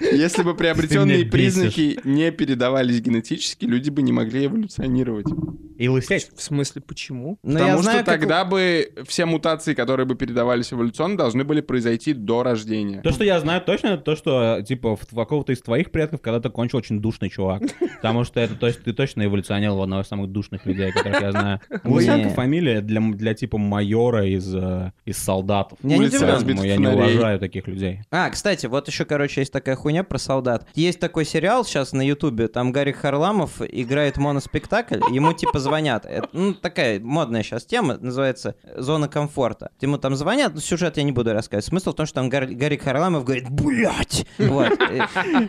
Если 0.00 0.42
бы 0.42 0.54
приобретенные 0.54 1.24
признаки 1.24 1.98
не 2.04 2.30
передавались 2.30 3.00
генетически, 3.00 3.64
люди 3.64 3.90
бы 3.90 4.02
не 4.02 4.12
могли 4.12 4.46
эволюционировать. 4.46 5.26
И 5.76 5.88
лысеть. 5.88 6.30
В 6.34 6.42
смысле, 6.42 6.80
почему? 6.80 7.38
Но 7.42 7.58
Потому 7.58 7.82
знаю, 7.82 8.02
что 8.02 8.10
у- 8.10 8.14
тогда 8.14 8.44
бы 8.44 8.92
все 9.06 9.26
мутации, 9.26 9.74
которые 9.74 10.06
бы 10.06 10.14
передавались 10.14 10.72
эволюционно, 10.72 11.18
должны 11.18 11.44
были 11.44 11.60
произойти 11.60 12.14
до 12.14 12.42
рождения. 12.42 13.02
То, 13.02 13.12
что 13.12 13.24
я 13.24 13.38
знаю 13.40 13.60
точно, 13.60 13.88
это 13.88 14.02
то, 14.02 14.16
что, 14.16 14.62
типа, 14.66 14.96
в 14.96 15.14
какого-то 15.14 15.52
из 15.52 15.60
твоих 15.60 15.90
предков 15.90 16.22
когда-то 16.22 16.48
кончил 16.48 16.78
очень 16.78 17.00
душный 17.00 17.28
чувак. 17.28 17.62
Потому 17.96 18.24
что 18.24 18.40
это, 18.40 18.54
то 18.54 18.66
есть, 18.66 18.84
ты 18.84 18.92
точно 18.94 19.26
эволюционировал 19.26 19.80
в 19.80 19.82
одного 19.82 20.02
из 20.02 20.08
самых 20.08 20.30
душных 20.30 20.64
людей, 20.64 20.92
которых 20.92 21.20
я 21.20 21.30
знаю. 21.32 21.60
Лысенко 21.84 22.30
фамилия 22.30 22.80
для, 22.80 23.00
для, 23.00 23.34
типа, 23.34 23.58
майора 23.58 24.26
из, 24.26 24.54
э, 24.54 24.92
из 25.04 25.18
солдатов. 25.18 25.78
Я 25.82 25.98
не 25.98 26.06
я 26.66 26.76
не 26.76 26.86
уважаю 26.86 27.38
таких 27.38 27.66
людей. 27.66 28.00
А, 28.10 28.30
кстати, 28.30 28.66
вот 28.66 28.88
еще, 28.88 29.04
короче, 29.04 29.42
есть 29.42 29.52
такая 29.52 29.76
хуйня 29.86 30.02
про 30.02 30.18
солдат. 30.18 30.66
Есть 30.74 30.98
такой 30.98 31.24
сериал 31.24 31.64
сейчас 31.64 31.92
на 31.92 32.02
Ютубе, 32.04 32.48
там 32.48 32.72
Гарри 32.72 32.90
Харламов 32.90 33.62
играет 33.62 34.16
моноспектакль, 34.16 34.98
ему 35.12 35.32
типа 35.32 35.60
звонят. 35.60 36.04
Это, 36.06 36.28
ну, 36.32 36.54
такая 36.54 36.98
модная 36.98 37.44
сейчас 37.44 37.64
тема, 37.64 37.96
называется 38.00 38.56
«Зона 38.76 39.06
комфорта». 39.06 39.70
Ему 39.80 39.96
там 39.98 40.16
звонят, 40.16 40.54
ну, 40.54 40.60
сюжет 40.60 40.96
я 40.96 41.04
не 41.04 41.12
буду 41.12 41.32
рассказывать. 41.32 41.66
Смысл 41.66 41.92
в 41.92 41.94
том, 41.94 42.04
что 42.06 42.16
там 42.16 42.28
Гар- 42.28 42.48
Гарри 42.48 42.78
Харламов 42.78 43.22
говорит 43.22 43.48
«Блядь!» 43.48 44.26
Вот. 44.38 44.72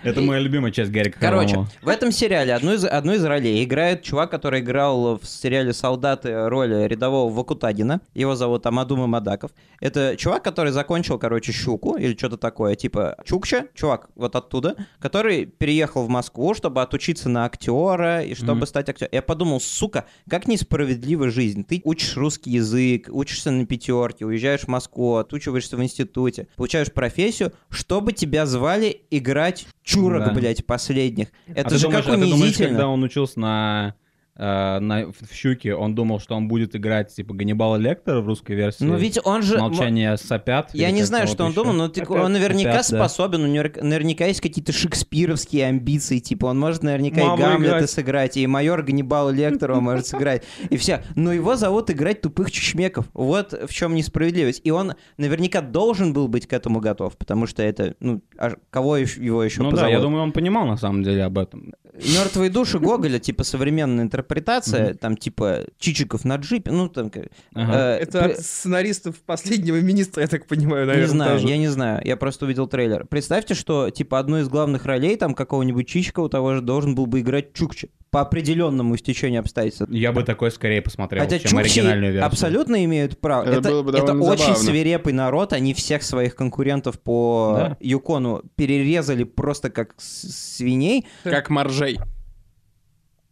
Это 0.03 0.21
моя 0.21 0.39
любимая 0.39 0.71
часть 0.71 0.91
Короче, 0.93 1.15
Харламова. 1.19 1.67
в 1.81 1.87
этом 1.87 2.11
сериале 2.11 2.53
одну 2.53 2.73
из, 2.73 2.85
одну 2.85 3.13
из 3.13 3.25
ролей 3.25 3.63
играет 3.63 4.03
чувак, 4.03 4.29
который 4.29 4.59
играл 4.59 5.17
в 5.17 5.25
сериале 5.25 5.73
«Солдаты» 5.73 6.47
роль 6.47 6.85
рядового 6.87 7.33
Вакутагина. 7.33 8.01
Его 8.13 8.35
зовут 8.35 8.67
Амадума 8.67 9.07
Мадаков. 9.07 9.49
Это 9.79 10.15
чувак, 10.15 10.43
который 10.43 10.71
закончил, 10.71 11.17
короче, 11.17 11.51
«Щуку» 11.51 11.97
или 11.97 12.15
что-то 12.15 12.37
такое, 12.37 12.75
типа 12.75 13.17
Чукча, 13.25 13.65
чувак 13.73 14.09
вот 14.15 14.26
оттуда, 14.35 14.75
который 14.99 15.45
переехал 15.45 16.03
в 16.05 16.09
Москву, 16.09 16.53
чтобы 16.53 16.81
отучиться 16.81 17.29
на 17.29 17.45
актера 17.45 18.23
и 18.23 18.33
чтобы 18.35 18.55
Мгм. 18.59 18.65
стать 18.67 18.89
актером. 18.89 19.09
Я 19.13 19.21
подумал, 19.21 19.59
сука, 19.61 20.05
как 20.29 20.47
несправедлива 20.47 21.29
жизнь. 21.29 21.63
Ты 21.63 21.81
учишь 21.83 22.17
русский 22.17 22.51
язык, 22.51 23.07
учишься 23.11 23.51
на 23.51 23.65
пятерке, 23.65 24.25
уезжаешь 24.25 24.61
в 24.61 24.67
Москву, 24.67 25.15
отучиваешься 25.15 25.77
в 25.77 25.83
институте, 25.83 26.47
получаешь 26.55 26.91
профессию, 26.91 27.53
чтобы 27.69 28.13
тебя 28.13 28.45
звали 28.45 29.01
играть 29.11 29.67
чурок, 29.83 30.25
Да. 30.25 30.31
блядь, 30.33 30.65
последних. 30.65 31.27
Это 31.47 31.75
а 31.75 31.77
же 31.77 31.83
думаешь, 31.87 32.05
как 32.05 32.13
а 32.13 32.17
ты 32.17 32.21
думаешь, 32.23 32.41
унизительно. 32.41 32.67
когда 32.69 32.87
он 32.87 33.03
учился 33.03 33.39
на 33.39 33.95
э, 34.37 34.79
на, 34.79 35.07
в, 35.07 35.13
в 35.29 35.33
«Щуке», 35.33 35.73
он 35.75 35.95
думал, 35.95 36.19
что 36.19 36.35
он 36.35 36.47
будет 36.47 36.75
играть, 36.75 37.13
типа, 37.13 37.33
Ганнибала 37.33 37.75
Лектора 37.77 38.21
в 38.21 38.27
русской 38.27 38.55
версии. 38.55 38.83
Ну 38.83 38.95
ведь 38.95 39.19
он 39.23 39.41
же... 39.41 39.57
«Молчание 39.57 40.15
сопят». 40.17 40.69
Я 40.73 40.91
не 40.91 41.03
знаю, 41.03 41.27
что 41.27 41.43
он 41.43 41.51
еще. 41.51 41.61
думал, 41.61 41.73
но 41.73 41.87
ты- 41.89 42.01
Опять 42.01 42.17
он 42.23 42.33
наверняка 42.33 42.69
опять, 42.71 42.89
да. 42.91 42.97
способен, 42.99 43.43
у 43.43 43.47
него 43.47 43.65
наверняка 43.81 44.25
есть 44.25 44.41
какие-то 44.41 44.71
шекспировские 44.71 45.65
амбиции, 45.67 46.19
типа 46.19 46.45
он 46.47 46.59
может 46.59 46.83
наверняка 46.83 47.21
Маму 47.23 47.37
и 47.37 47.41
Гамлета 47.45 47.77
играть. 47.77 47.89
сыграть, 47.89 48.37
и 48.37 48.47
майор 48.47 48.83
Ганнибала 48.83 49.29
Лектора 49.29 49.75
он 49.75 49.83
может 49.83 50.05
сыграть, 50.07 50.43
и 50.69 50.77
все. 50.77 51.03
Но 51.15 51.33
его 51.33 51.55
зовут 51.55 51.89
играть 51.91 52.21
тупых 52.21 52.51
чучмеков. 52.51 53.05
Вот 53.13 53.53
в 53.53 53.73
чем 53.73 53.95
несправедливость. 53.95 54.61
И 54.63 54.71
он 54.71 54.93
наверняка 55.17 55.61
должен 55.61 56.13
был 56.13 56.27
быть 56.27 56.47
к 56.47 56.53
этому 56.53 56.79
готов, 56.79 57.17
потому 57.17 57.47
что 57.47 57.63
это, 57.63 57.95
ну, 57.99 58.21
а 58.37 58.51
кого 58.69 58.97
его 58.97 59.43
еще 59.43 59.61
Ну 59.61 59.69
да, 59.69 59.77
позовут? 59.77 59.91
я 59.93 59.99
думаю, 59.99 60.23
он 60.23 60.31
понимал 60.31 60.65
на 60.65 60.77
самом 60.77 61.03
деле 61.03 61.23
об 61.23 61.37
этом. 61.37 61.73
Мертвые 61.97 62.49
души 62.49 62.79
Гоголя, 62.79 63.19
типа 63.19 63.43
современная 63.43 64.03
интерпретация, 64.05 64.93
там 64.93 65.17
типа 65.17 65.65
Чичиков 65.79 66.25
на 66.25 66.35
джипе, 66.35 66.71
ну 66.71 66.89
там... 66.89 67.11
э, 67.55 67.97
Это 68.01 68.25
от 68.25 68.39
сценаристов 68.39 69.15
последнего 69.25 69.79
министра, 69.81 70.21
я 70.21 70.27
так 70.27 70.45
понимаю, 70.45 70.85
наверное, 70.87 71.07
не 71.07 71.11
знаю, 71.11 71.39
я 71.39 71.57
не 71.57 71.67
знаю. 71.67 72.01
Я 72.05 72.17
просто 72.17 72.45
увидел 72.45 72.67
трейлер. 72.67 73.05
Представьте, 73.05 73.53
что 73.53 73.89
типа 73.89 74.19
одну 74.19 74.39
из 74.39 74.49
главных 74.49 74.85
ролей 74.85 75.15
там 75.17 75.33
какого-нибудь 75.33 75.87
Чичикова 75.87 76.29
того 76.29 76.55
же 76.55 76.61
должен 76.61 76.95
был 76.95 77.05
бы 77.05 77.21
играть 77.21 77.53
Чукча. 77.53 77.87
По 78.09 78.21
определенному 78.21 78.95
стечению 78.97 79.41
обстоятельств. 79.41 79.85
Я 79.89 80.11
бы 80.13 80.23
такой 80.23 80.49
скорее 80.51 80.81
посмотрел, 80.81 81.23
Хотя 81.23 81.39
чем 81.39 81.51
Чукчи 81.51 81.79
оригинальную 81.79 82.13
версию. 82.13 82.25
абсолютно 82.27 82.85
имеют 82.85 83.19
право. 83.19 83.43
Это 83.43 83.59
Это, 83.59 83.69
было 83.69 83.83
бы 83.83 83.91
это 83.91 84.13
очень 84.13 84.37
забавно. 84.45 84.55
свирепый 84.63 85.13
народ. 85.13 85.51
Они 85.53 85.73
всех 85.73 86.03
своих 86.03 86.35
конкурентов 86.35 86.99
по 87.01 87.55
Да. 87.57 87.77
Юкону 87.81 88.43
перерезали 88.55 89.23
просто 89.25 89.69
как 89.69 89.93
свиней. 89.97 91.05
Как 91.23 91.49
моржей. 91.49 91.99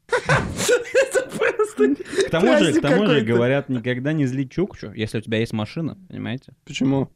К 0.07 0.17
тому 2.31 2.57
же, 2.57 2.73
к 2.73 2.81
тому 2.81 3.05
же 3.07 3.21
говорят, 3.21 3.69
никогда 3.69 4.11
не 4.13 4.25
зли 4.25 4.47
Чукчу, 4.49 4.91
если 4.93 5.19
у 5.19 5.21
тебя 5.21 5.39
есть 5.39 5.53
машина, 5.53 5.97
понимаете? 6.09 6.53
Почему? 6.65 7.09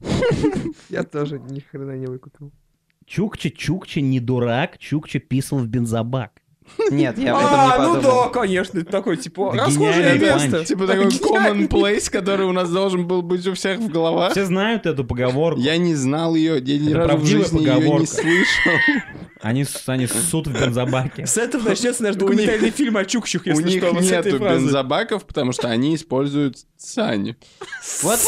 Я 0.90 1.04
тоже 1.04 1.38
ни 1.38 1.60
хрена 1.60 1.92
не 1.96 2.06
выкупил. 2.06 2.50
Чукча, 3.06 3.50
Чукча 3.50 4.00
не 4.00 4.20
дурак, 4.20 4.78
Чукча 4.78 5.20
писал 5.20 5.60
в 5.60 5.68
бензобак. 5.68 6.42
Нет, 6.90 7.18
я 7.18 7.34
об 7.34 7.38
этом 7.44 7.50
не 7.66 7.72
А, 7.72 7.78
ну 7.78 7.94
подумал. 7.96 8.24
да, 8.24 8.28
конечно, 8.30 8.78
это 8.78 8.90
такое, 8.90 9.16
типа, 9.16 9.52
расхожее 9.54 10.18
место. 10.18 10.64
Типа 10.64 10.86
такой 10.86 11.06
common 11.06 11.68
place, 11.68 12.10
который 12.10 12.46
у 12.46 12.52
нас 12.52 12.70
должен 12.70 13.06
был 13.06 13.22
быть 13.22 13.46
у 13.46 13.54
всех 13.54 13.78
в 13.78 13.88
головах. 13.88 14.32
Все 14.32 14.44
знают 14.44 14.86
эту 14.86 15.04
поговорку. 15.04 15.60
Я 15.60 15.76
не 15.78 15.94
знал 15.94 16.34
ее, 16.34 16.58
я 16.62 16.78
ни 16.78 16.92
разу 16.92 17.08
в 17.08 17.10
правдивая 17.12 17.42
жизни 17.44 17.58
ее 17.60 17.74
не 17.74 17.80
поговорка. 17.80 18.06
слышал. 18.06 18.72
Они, 19.42 19.64
они 19.86 20.06
ссут 20.06 20.46
в 20.48 20.52
бензобаке. 20.60 21.26
С 21.26 21.36
этого 21.36 21.68
начнется 21.68 22.02
наш 22.02 22.16
У 22.16 22.18
документальный 22.18 22.70
фильм 22.70 22.96
о 22.96 23.04
Чукчух, 23.04 23.42
У 23.46 23.50
если 23.50 23.62
них 23.64 23.82
с 23.82 24.10
этой 24.10 24.32
нету 24.32 24.44
бензобаков, 24.44 25.24
потому 25.26 25.52
что 25.52 25.68
они 25.68 25.94
используют 25.94 26.56
сани. 26.78 27.36
Вот 28.02 28.18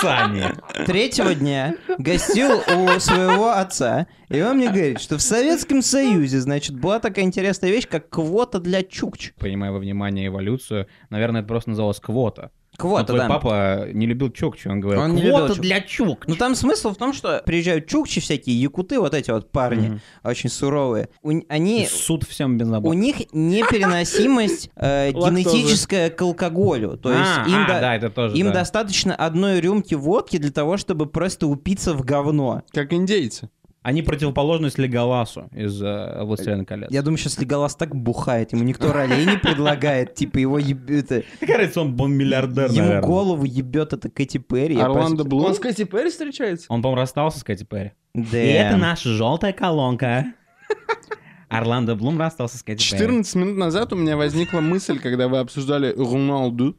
Сани. 0.00 0.44
третьего 0.86 1.34
дня 1.34 1.74
гостил 1.98 2.56
у 2.58 3.00
своего 3.00 3.50
отца, 3.50 4.06
и 4.28 4.40
он 4.40 4.56
мне 4.56 4.68
говорит, 4.68 5.00
что 5.00 5.16
в 5.18 5.22
Советском 5.22 5.82
Союзе, 5.82 6.40
значит, 6.40 6.74
была 6.78 6.98
такая 7.00 7.23
интересная 7.24 7.70
вещь, 7.70 7.88
как 7.88 8.08
квота 8.08 8.60
для 8.60 8.82
чукч. 8.82 9.32
Принимая 9.38 9.72
во 9.72 9.78
внимание 9.78 10.28
эволюцию, 10.28 10.86
наверное, 11.10 11.40
это 11.40 11.48
просто 11.48 11.70
называлось 11.70 12.00
квота. 12.00 12.50
Квота, 12.76 13.04
твой 13.06 13.20
да. 13.20 13.28
папа 13.28 13.86
не 13.92 14.04
любил 14.04 14.32
Чукчу, 14.32 14.68
он 14.68 14.80
говорил, 14.80 15.00
Он 15.04 15.14
не 15.14 15.22
любил 15.22 15.36
квота 15.38 15.54
Чук- 15.54 15.60
для 15.62 15.80
Чук. 15.80 16.26
Ну 16.26 16.34
там 16.34 16.56
смысл 16.56 16.90
в 16.90 16.96
том, 16.96 17.12
что 17.12 17.40
приезжают 17.46 17.86
чукчи 17.86 18.20
всякие, 18.20 18.60
якуты, 18.60 18.98
вот 18.98 19.14
эти 19.14 19.30
вот 19.30 19.52
парни, 19.52 19.86
Мгм. 19.90 20.00
очень 20.24 20.50
суровые. 20.50 21.08
У 21.22 21.30
они, 21.48 21.86
Суд 21.86 22.24
всем 22.24 22.54
у 22.54 22.58
бензобак. 22.58 22.92
них 22.96 23.32
непереносимость 23.32 24.70
э, 24.76 25.12
генетическая 25.12 26.10
к 26.10 26.20
алкоголю. 26.22 26.96
То 26.96 27.10
есть 27.12 27.22
А, 27.24 27.44
им, 27.48 27.54
а, 27.64 27.66
до- 27.68 27.80
да, 27.80 27.94
это 27.96 28.10
тоже, 28.10 28.36
им 28.36 28.46
да. 28.48 28.52
достаточно 28.54 29.14
одной 29.14 29.60
рюмки 29.60 29.94
водки 29.94 30.38
для 30.38 30.50
того, 30.50 30.76
чтобы 30.76 31.06
просто 31.06 31.46
упиться 31.46 31.94
в 31.94 32.04
говно. 32.04 32.62
Как 32.72 32.92
индейцы. 32.92 33.50
Они 33.84 34.00
противоположность 34.00 34.78
Леголасу 34.78 35.50
из 35.52 35.80
э, 35.82 36.22
«Властелина 36.24 36.64
колец». 36.64 36.90
Я 36.90 37.02
думаю, 37.02 37.18
сейчас 37.18 37.38
Леголас 37.38 37.76
так 37.76 37.94
бухает, 37.94 38.52
ему 38.54 38.64
никто 38.64 38.90
ролей 38.94 39.26
не 39.26 39.36
предлагает, 39.36 40.14
типа 40.14 40.38
его 40.38 40.58
еб- 40.58 40.88
это, 40.88 41.22
Какая 41.38 41.58
разница, 41.58 41.82
он 41.82 41.94
был 41.94 42.06
миллиардер, 42.08 42.70
ему 42.70 43.02
голову 43.06 43.44
ебет 43.44 43.92
это 43.92 44.08
Кэти 44.08 44.38
Перри. 44.38 44.78
Орландо 44.80 45.24
Блум. 45.24 45.44
Он 45.44 45.54
с 45.54 45.58
Кэти 45.58 45.84
Перри 45.84 46.08
встречается? 46.08 46.64
Он, 46.70 46.80
по-моему, 46.80 47.02
расстался 47.02 47.38
с 47.38 47.44
Кэти 47.44 47.64
Перри. 47.64 47.92
Да. 48.14 48.42
И 48.42 48.46
это 48.52 48.78
наша 48.78 49.10
желтая 49.10 49.52
колонка. 49.52 50.32
Орландо 51.50 51.94
Блум 51.94 52.18
расстался 52.18 52.56
с 52.56 52.62
Кэти 52.62 52.78
Перри. 52.90 52.98
14 53.00 53.34
минут 53.34 53.56
назад 53.58 53.92
у 53.92 53.96
меня 53.96 54.16
возникла 54.16 54.60
мысль, 54.60 54.98
когда 54.98 55.28
вы 55.28 55.38
обсуждали 55.38 55.92
Роналду. 55.94 56.74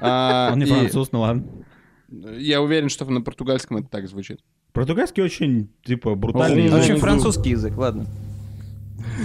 А, 0.00 0.50
Он 0.52 0.58
не 0.58 0.66
француз, 0.66 1.10
ну 1.10 1.20
ладно. 1.20 1.44
Я 2.36 2.60
уверен, 2.60 2.90
что 2.90 3.06
на 3.06 3.22
португальском 3.22 3.78
это 3.78 3.88
так 3.88 4.06
звучит. 4.08 4.40
Португальский 4.78 5.24
очень, 5.24 5.70
типа, 5.84 6.14
брутальный 6.14 6.66
язык. 6.66 6.98
французский 6.98 7.50
язык, 7.50 7.76
ладно. 7.76 8.06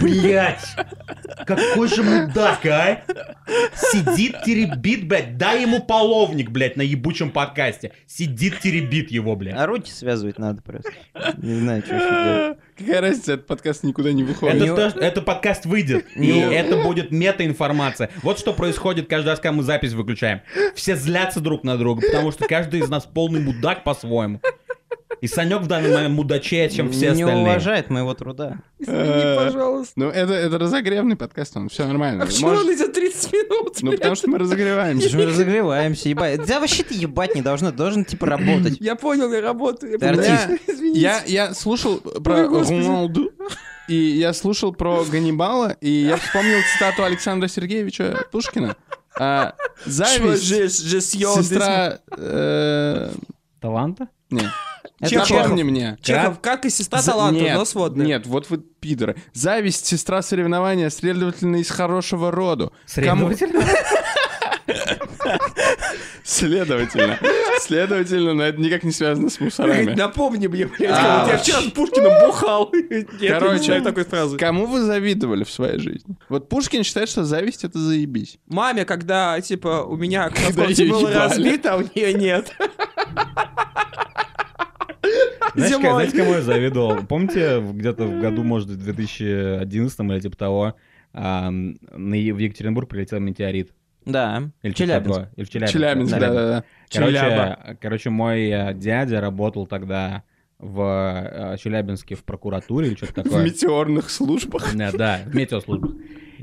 Блять! 0.02 0.66
Какой 1.46 1.88
же 1.88 2.02
мудак, 2.02 2.66
а? 2.66 3.04
Сидит, 3.76 4.42
теребит, 4.44 5.08
блядь. 5.08 5.38
Дай 5.38 5.62
ему 5.62 5.80
половник, 5.84 6.50
блядь, 6.50 6.76
на 6.76 6.82
ебучем 6.82 7.30
подкасте. 7.30 7.92
Сидит, 8.08 8.62
теребит 8.62 9.12
его, 9.12 9.36
блядь. 9.36 9.54
А 9.56 9.68
руки 9.68 9.92
связывать 9.92 10.40
надо 10.40 10.64
просто. 10.64 10.92
Не 11.38 11.60
знаю, 11.60 11.84
что 11.84 11.96
еще 11.96 12.10
делать. 12.10 12.58
Какая 12.76 13.02
разница, 13.02 13.34
этот 13.34 13.46
подкаст 13.46 13.84
никуда 13.84 14.12
не 14.12 14.24
выходит. 14.24 14.64
Это, 14.64 14.90
то, 14.90 15.00
это 15.00 15.22
подкаст 15.22 15.68
выйдет, 15.68 16.08
и 16.16 16.30
это 16.30 16.82
будет 16.82 17.12
мета-информация. 17.12 18.10
Вот 18.24 18.40
что 18.40 18.54
происходит 18.54 19.08
каждый 19.08 19.30
раз, 19.30 19.40
когда 19.40 19.58
мы 19.58 19.62
запись 19.62 19.94
выключаем. 19.94 20.42
Все 20.74 20.96
злятся 20.96 21.40
друг 21.40 21.64
на 21.64 21.78
друга, 21.78 22.02
потому 22.02 22.32
что 22.32 22.48
каждый 22.48 22.80
из 22.80 22.90
нас 22.90 23.06
полный 23.06 23.42
мудак 23.42 23.84
по-своему. 23.84 24.42
И 25.22 25.28
Санек 25.28 25.62
в 25.62 25.68
данный 25.68 25.94
момент 25.94 26.16
мудачее, 26.16 26.70
чем 26.70 26.92
все 26.92 27.12
Не 27.14 27.22
остальные. 27.24 27.44
уважает 27.44 27.90
моего 27.90 28.14
труда. 28.14 28.58
Извини, 28.80 29.38
пожалуйста. 29.38 29.94
Ну, 29.96 30.10
это, 30.10 30.34
это 30.34 30.58
разогревный 30.58 31.16
подкаст, 31.16 31.56
он 31.58 31.70
все 31.70 31.86
нормально. 31.88 32.24
А 32.24 32.26
почему 32.26 32.50
он 32.50 32.74
идет 32.74 32.94
30 32.94 33.34
минут? 33.34 33.78
Ну, 33.82 33.92
потому 33.92 34.16
что 34.16 34.30
мы 34.30 34.38
разогреваемся. 34.38 35.16
Мы 35.16 35.26
разогреваемся, 35.26 36.10
ебать. 36.10 36.46
Да 36.46 36.60
вообще 36.60 36.84
ты 36.84 36.94
ебать 36.94 37.36
не 37.36 37.42
должно, 37.42 37.72
должен 37.72 38.06
типа 38.06 38.26
работать. 38.28 38.78
Я 38.80 38.96
понял, 38.96 39.32
я 39.32 39.42
работаю. 39.42 39.98
Ты 39.98 40.06
артист. 40.06 40.62
Извините. 40.68 41.00
Я, 41.00 41.24
я 41.26 41.54
слушал 41.54 41.98
про. 42.00 42.48
Роналду, 42.48 43.32
и 43.88 43.96
я 43.96 44.34
слушал 44.34 44.74
про 44.74 45.04
Ганнибала, 45.04 45.76
и 45.82 45.90
я 45.90 46.18
вспомнил 46.18 46.58
цитату 46.74 47.04
Александра 47.04 47.48
Сергеевича 47.48 48.26
Пушкина. 48.32 48.76
А, 49.20 49.54
Что 49.82 49.90
зависть, 49.92 50.48
сестра... 51.12 52.00
э, 52.18 53.12
Таланта? 53.60 54.08
Нет. 54.32 54.46
Это 55.00 55.16
Напомни 55.16 55.42
Чехов. 55.44 55.64
мне. 55.64 55.98
Чехов, 56.02 56.40
как 56.40 56.66
и 56.66 56.70
сестра 56.70 57.02
За- 57.02 57.12
таланта, 57.12 57.42
нет, 57.42 57.58
но 57.58 57.66
сводная. 57.66 58.06
Нет, 58.06 58.26
вот 58.26 58.50
вы 58.50 58.58
пидоры. 58.60 59.16
Зависть, 59.34 59.86
сестра 59.86 60.22
соревнования, 60.22 60.90
следовательно, 60.90 61.58
из 61.58 61.70
хорошего 61.70 62.32
роду. 62.32 62.72
Кому- 62.96 63.34
Следовательно. 63.34 63.66
Следовательно. 66.24 67.20
Следовательно, 67.60 68.34
но 68.34 68.44
это 68.44 68.60
никак 68.62 68.84
не 68.84 68.92
связано 68.92 69.30
с 69.30 69.40
мусорами. 69.40 69.94
Напомни 69.94 70.48
мне, 70.48 70.68
блядь, 70.68 70.92
А. 70.92 71.28
я 71.30 71.38
вчера 71.38 71.62
с 71.62 71.66
Пушкиным 71.66 72.12
бухал. 72.26 72.72
Не 73.20 73.28
Короче, 73.28 73.82
такой 73.82 74.06
фразы. 74.06 74.38
Кому 74.38 74.66
вы 74.66 74.82
завидовали 74.82 75.44
в 75.44 75.52
своей 75.52 75.80
жизни? 75.80 76.16
Вот 76.30 76.50
Пушкин 76.50 76.84
считает, 76.84 77.10
что 77.10 77.24
зависть— 77.24 77.64
это 77.66 77.78
заебись. 77.80 78.38
Маме, 78.48 78.86
когда, 78.86 79.40
типа, 79.42 79.84
у 79.84 79.96
меня 79.98 80.30
Когда 80.30 80.66
было 80.90 81.12
разбито, 81.14 81.74
а 81.74 81.78
у 81.78 81.82
нее 81.82 82.14
нет. 82.14 82.54
Знаешь, 85.56 85.72
Зимой. 85.72 85.84
ка- 85.84 85.94
знаете, 85.94 86.18
кому 86.18 86.34
я 86.34 86.42
завидовал? 86.42 87.06
Помните, 87.06 87.58
в- 87.60 87.74
где-то 87.76 88.06
в 88.06 88.20
году, 88.20 88.44
может, 88.44 88.70
в 88.70 88.78
2011 88.84 90.12
или 90.12 90.20
типа 90.20 90.38
того, 90.38 90.76
Е- 91.16 92.34
в 92.34 92.38
Екатеринбург 92.38 92.90
прилетел 92.90 93.20
метеорит? 93.20 93.72
Да, 94.06 94.50
Или 94.64 94.74
в 94.74 94.76
Челябинск. 94.76 95.06
такое? 95.08 95.32
Или 95.38 95.46
в 95.46 95.50
Челябинск. 95.50 95.74
Челябинск, 95.74 96.12
да. 96.14 96.20
да-да-да. 96.20 96.64
Короче, 96.92 97.14
Челяба. 97.18 97.78
короче, 97.80 98.10
мой 98.10 98.50
э, 98.50 98.74
дядя 98.74 99.22
работал 99.22 99.66
тогда 99.68 100.24
в 100.60 100.82
э, 100.82 101.58
Челябинске 101.58 102.16
в 102.16 102.24
прокуратуре 102.24 102.88
или 102.88 102.96
что-то 102.96 103.22
В 103.22 103.24
такое. 103.24 103.44
метеорных 103.46 104.10
службах. 104.10 104.76
Да, 104.76 104.92
да, 104.92 105.20
в 105.26 105.36
метеослужбах. 105.36 105.92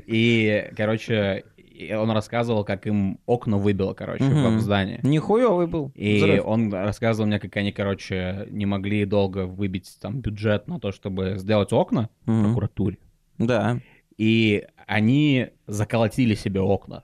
И, 0.07 0.69
короче, 0.75 1.43
и 1.81 1.93
он 1.93 2.11
рассказывал, 2.11 2.63
как 2.63 2.87
им 2.87 3.19
окна 3.25 3.57
выбило, 3.57 3.93
короче, 3.93 4.23
Мгм. 4.23 4.57
в 4.57 4.61
здании. 4.61 4.99
Нихуевый 5.03 5.67
был. 5.67 5.91
И 5.95 6.17
взрыв. 6.17 6.45
он 6.45 6.73
рассказывал 6.73 7.27
мне, 7.27 7.39
как 7.39 7.55
они, 7.57 7.71
короче, 7.71 8.47
не 8.51 8.65
могли 8.65 9.05
долго 9.05 9.45
выбить 9.45 9.97
там 10.01 10.21
бюджет 10.21 10.67
на 10.67 10.79
то, 10.79 10.91
чтобы 10.91 11.33
сделать 11.37 11.73
окна 11.73 12.09
в 12.25 12.31
Мгм. 12.31 12.43
прокуратуре. 12.45 12.97
Да. 13.37 13.79
И 14.17 14.65
они 14.87 15.47
заколотили 15.67 16.35
себе 16.35 16.61
окна, 16.61 17.03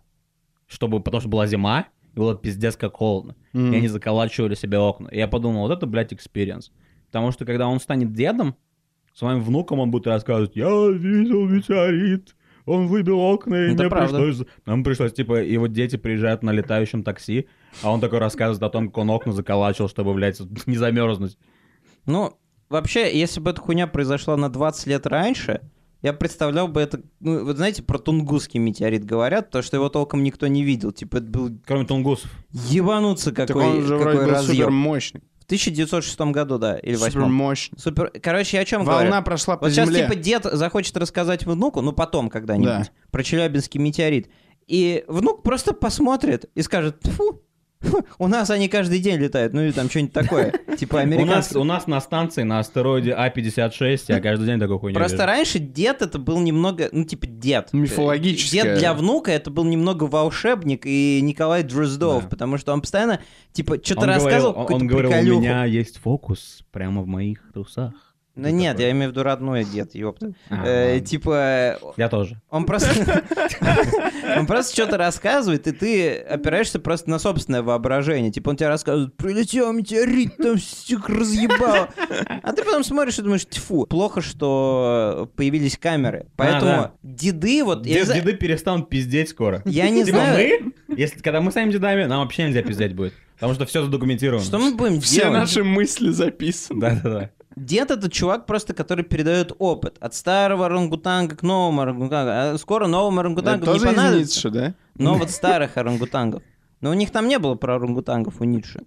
чтобы, 0.67 0.99
потому 1.01 1.21
что 1.21 1.29
была 1.29 1.47
зима, 1.47 1.87
и 2.13 2.19
было 2.19 2.35
пиздец 2.35 2.75
как 2.75 2.95
холодно. 2.95 3.35
И 3.53 3.57
они 3.75 3.87
заколачивали 3.87 4.53
себе 4.55 4.77
окна. 4.77 5.07
И 5.09 5.17
я 5.17 5.27
подумал, 5.27 5.67
вот 5.67 5.71
это, 5.75 5.87
блядь, 5.87 6.13
experience. 6.13 6.71
Потому 7.07 7.31
что 7.31 7.45
когда 7.45 7.67
он 7.67 7.79
станет 7.79 8.13
дедом, 8.13 8.55
своим 9.13 9.41
внукам 9.41 9.79
он 9.79 9.89
будет 9.89 10.05
рассказывать, 10.07 10.55
я 10.55 10.67
видел 10.91 11.47
метеорит, 11.47 12.35
он 12.67 12.85
выбил 12.87 13.19
окна, 13.19 13.55
и 13.55 13.71
Это 13.73 13.83
мне 13.83 13.89
правда. 13.89 14.19
пришлось... 14.19 14.47
Нам 14.65 14.83
пришлось, 14.83 15.13
типа, 15.13 15.41
и 15.41 15.57
вот 15.57 15.71
дети 15.71 15.95
приезжают 15.95 16.43
на 16.43 16.51
летающем 16.51 17.01
такси, 17.01 17.47
а 17.81 17.91
он 17.91 17.99
такой 18.01 18.19
рассказывает 18.19 18.61
о 18.61 18.69
том, 18.69 18.87
как 18.89 18.97
он 18.99 19.09
окна 19.09 19.33
заколачивал, 19.33 19.89
чтобы, 19.89 20.13
блядь, 20.13 20.39
не 20.67 20.75
замерзнуть. 20.77 21.37
Ну, 22.05 22.37
вообще, 22.69 23.17
если 23.17 23.39
бы 23.39 23.49
эта 23.51 23.61
хуйня 23.61 23.87
произошла 23.87 24.37
на 24.37 24.49
20 24.49 24.85
лет 24.87 25.07
раньше, 25.07 25.61
я 26.03 26.13
представлял 26.13 26.67
бы 26.67 26.79
это... 26.81 27.01
Ну, 27.19 27.43
вот 27.43 27.57
знаете, 27.57 27.81
про 27.81 27.97
Тунгусский 27.97 28.59
метеорит 28.59 29.03
говорят, 29.03 29.49
то, 29.49 29.61
что 29.61 29.77
его 29.77 29.89
толком 29.89 30.21
никто 30.21 30.45
не 30.47 30.63
видел. 30.63 30.91
Типа, 30.91 31.17
это 31.17 31.25
был 31.25 31.49
Кроме 31.65 31.85
тунгусов. 31.85 32.29
ебануться 32.51 33.31
Так 33.31 33.47
какой, 33.47 33.63
он 33.65 33.81
же 33.81 33.97
какой 33.97 34.15
вроде 34.17 34.31
разъем. 34.31 34.55
супер 34.57 34.71
мощный. 34.71 35.23
В 35.47 35.49
1906 35.49 36.19
году, 36.33 36.57
да, 36.57 36.77
или 36.77 36.95
Супер 36.95 37.21
8 37.21 37.31
мощный. 37.33 37.79
Супер... 37.79 38.11
Короче, 38.21 38.57
я 38.57 38.63
о 38.63 38.65
чем 38.65 38.83
Волна 38.83 39.05
говорю? 39.07 39.23
прошла 39.23 39.55
по 39.55 39.67
Вот 39.67 39.71
сейчас, 39.71 39.87
земле. 39.87 40.03
типа, 40.03 40.15
дед 40.15 40.43
захочет 40.43 40.97
рассказать 40.97 41.45
внуку, 41.45 41.79
ну, 41.79 41.93
потом 41.93 42.29
когда-нибудь, 42.29 42.67
Да. 42.67 42.87
про 43.11 43.23
Челябинский 43.23 43.79
метеорит. 43.79 44.29
И 44.67 45.05
внук 45.07 45.43
просто 45.43 45.71
посмотрит 45.73 46.49
и 46.53 46.61
скажет, 46.61 46.97
фу, 47.05 47.41
у 48.19 48.27
нас 48.27 48.49
они 48.49 48.67
каждый 48.69 48.99
день 48.99 49.17
летают, 49.19 49.53
ну 49.53 49.61
или 49.61 49.71
там 49.71 49.89
что-нибудь 49.89 50.13
такое. 50.13 50.53
Типа 50.77 50.95
У 50.95 50.97
нас, 50.97 51.05
американцы. 51.05 51.59
у 51.59 51.63
нас 51.63 51.87
на 51.87 52.01
станции, 52.01 52.43
на 52.43 52.59
астероиде 52.59 53.11
А56, 53.11 54.05
я 54.07 54.19
каждый 54.19 54.45
день 54.45 54.59
такой 54.59 54.79
хуйню 54.79 54.95
Просто 54.97 55.17
вижу. 55.17 55.27
раньше 55.27 55.59
дед 55.59 56.01
это 56.01 56.19
был 56.19 56.39
немного, 56.39 56.89
ну 56.91 57.03
типа 57.03 57.27
дед. 57.27 57.73
Мифологическое. 57.73 58.63
Дед 58.63 58.79
для 58.79 58.93
внука 58.93 59.31
это 59.31 59.51
был 59.51 59.63
немного 59.63 60.05
волшебник 60.05 60.85
и 60.85 61.19
Николай 61.21 61.63
Дроздов, 61.63 62.23
Да. 62.23 62.29
потому 62.29 62.57
что 62.57 62.73
он 62.73 62.81
постоянно 62.81 63.19
типа 63.53 63.75
что-то 63.83 64.01
говорил, 64.01 64.23
рассказывал, 64.25 64.55
он, 64.57 64.73
он 64.73 64.87
говорил, 64.87 65.11
у 65.37 65.39
меня 65.39 65.65
есть 65.65 65.97
фокус 65.97 66.63
прямо 66.71 67.01
в 67.01 67.07
моих 67.07 67.39
трусах. 67.53 67.93
Ну 68.37 68.49
нет, 68.49 68.79
я 68.79 68.91
имею 68.91 69.09
в 69.09 69.11
виду 69.11 69.23
родной 69.23 69.63
дед, 69.63 69.95
ёпта. 69.95 70.33
А, 70.49 70.63
Э. 70.65 70.99
Типа 70.99 71.77
Я 71.97 72.09
тоже. 72.09 72.39
Он 72.49 72.65
просто... 72.65 72.89
Он 74.37 74.45
просто 74.45 74.73
что-то 74.73 74.97
рассказывает, 74.97 75.67
и 75.67 75.71
ты 75.71 76.17
опираешься 76.17 76.79
просто 76.79 77.09
на 77.09 77.17
собственное 77.17 77.61
воображение. 77.63 78.31
Типа 78.31 78.49
он 78.49 78.57
тебе 78.57 78.67
рассказывает, 78.67 79.15
прилетел 79.15 79.71
метеорит, 79.71 80.37
там 80.37 80.57
всех 80.57 81.09
разъебало. 81.09 81.89
А 82.43 82.53
ты 82.53 82.63
потом 82.63 82.83
смотришь 82.83 83.17
и 83.17 83.21
думаешь, 83.21 83.45
тьфу, 83.45 83.85
плохо, 83.87 84.21
что 84.21 85.31
появились 85.35 85.77
камеры. 85.77 86.27
Поэтому 86.35 86.71
да. 86.71 86.91
деды 87.01 87.63
вот... 87.63 87.83
деды 87.83 88.33
перестанут 88.33 88.89
пиздеть 88.89 89.29
скоро. 89.29 89.61
Я 89.65 89.89
не 89.89 90.03
Типа 90.03 90.17
знаю, 90.17 90.73
мы, 90.87 90.95
если, 90.97 91.19
когда 91.19 91.41
мы 91.41 91.51
станем 91.51 91.71
дедами, 91.71 92.03
нам 92.03 92.21
вообще 92.21 92.43
нельзя 92.43 92.61
пиздеть 92.61 92.93
будет. 92.93 93.13
Потому 93.35 93.53
что 93.53 93.65
все 93.65 93.83
задокументировано. 93.83 94.43
что 94.43 94.57
мы 94.57 94.75
будем 94.75 94.99
Все 94.99 95.21
делать? 95.21 95.33
наши 95.33 95.63
мысли 95.63 96.09
записаны. 96.09 96.81
Да-да-да. 96.81 97.29
Дед 97.57 97.89
это 97.89 98.09
чувак 98.11 98.45
просто, 98.45 98.73
который 98.75 99.03
передает 99.03 99.51
опыт. 99.57 99.97
От 99.99 100.13
старого 100.13 100.67
орангутанга 100.67 101.35
к 101.35 101.41
новому 101.41 101.81
орангутангу. 101.81 102.29
А 102.31 102.57
скоро 102.59 102.85
новым 102.87 103.15
Это 103.15 103.21
орангутангам 103.21 103.59
не 103.61 103.65
тоже 103.65 103.77
из 103.79 103.95
понадобится. 103.95 104.35
Ницше, 104.37 104.49
да? 104.51 104.73
Но 104.95 105.15
вот 105.15 105.31
старых 105.31 105.75
орангутангов. 105.75 106.43
Но 106.81 106.91
у 106.91 106.93
них 106.93 107.09
там 107.11 107.27
не 107.27 107.39
было 107.39 107.55
про 107.55 107.75
орангутангов 107.77 108.39
у 108.41 108.43
Ницше. 108.43 108.83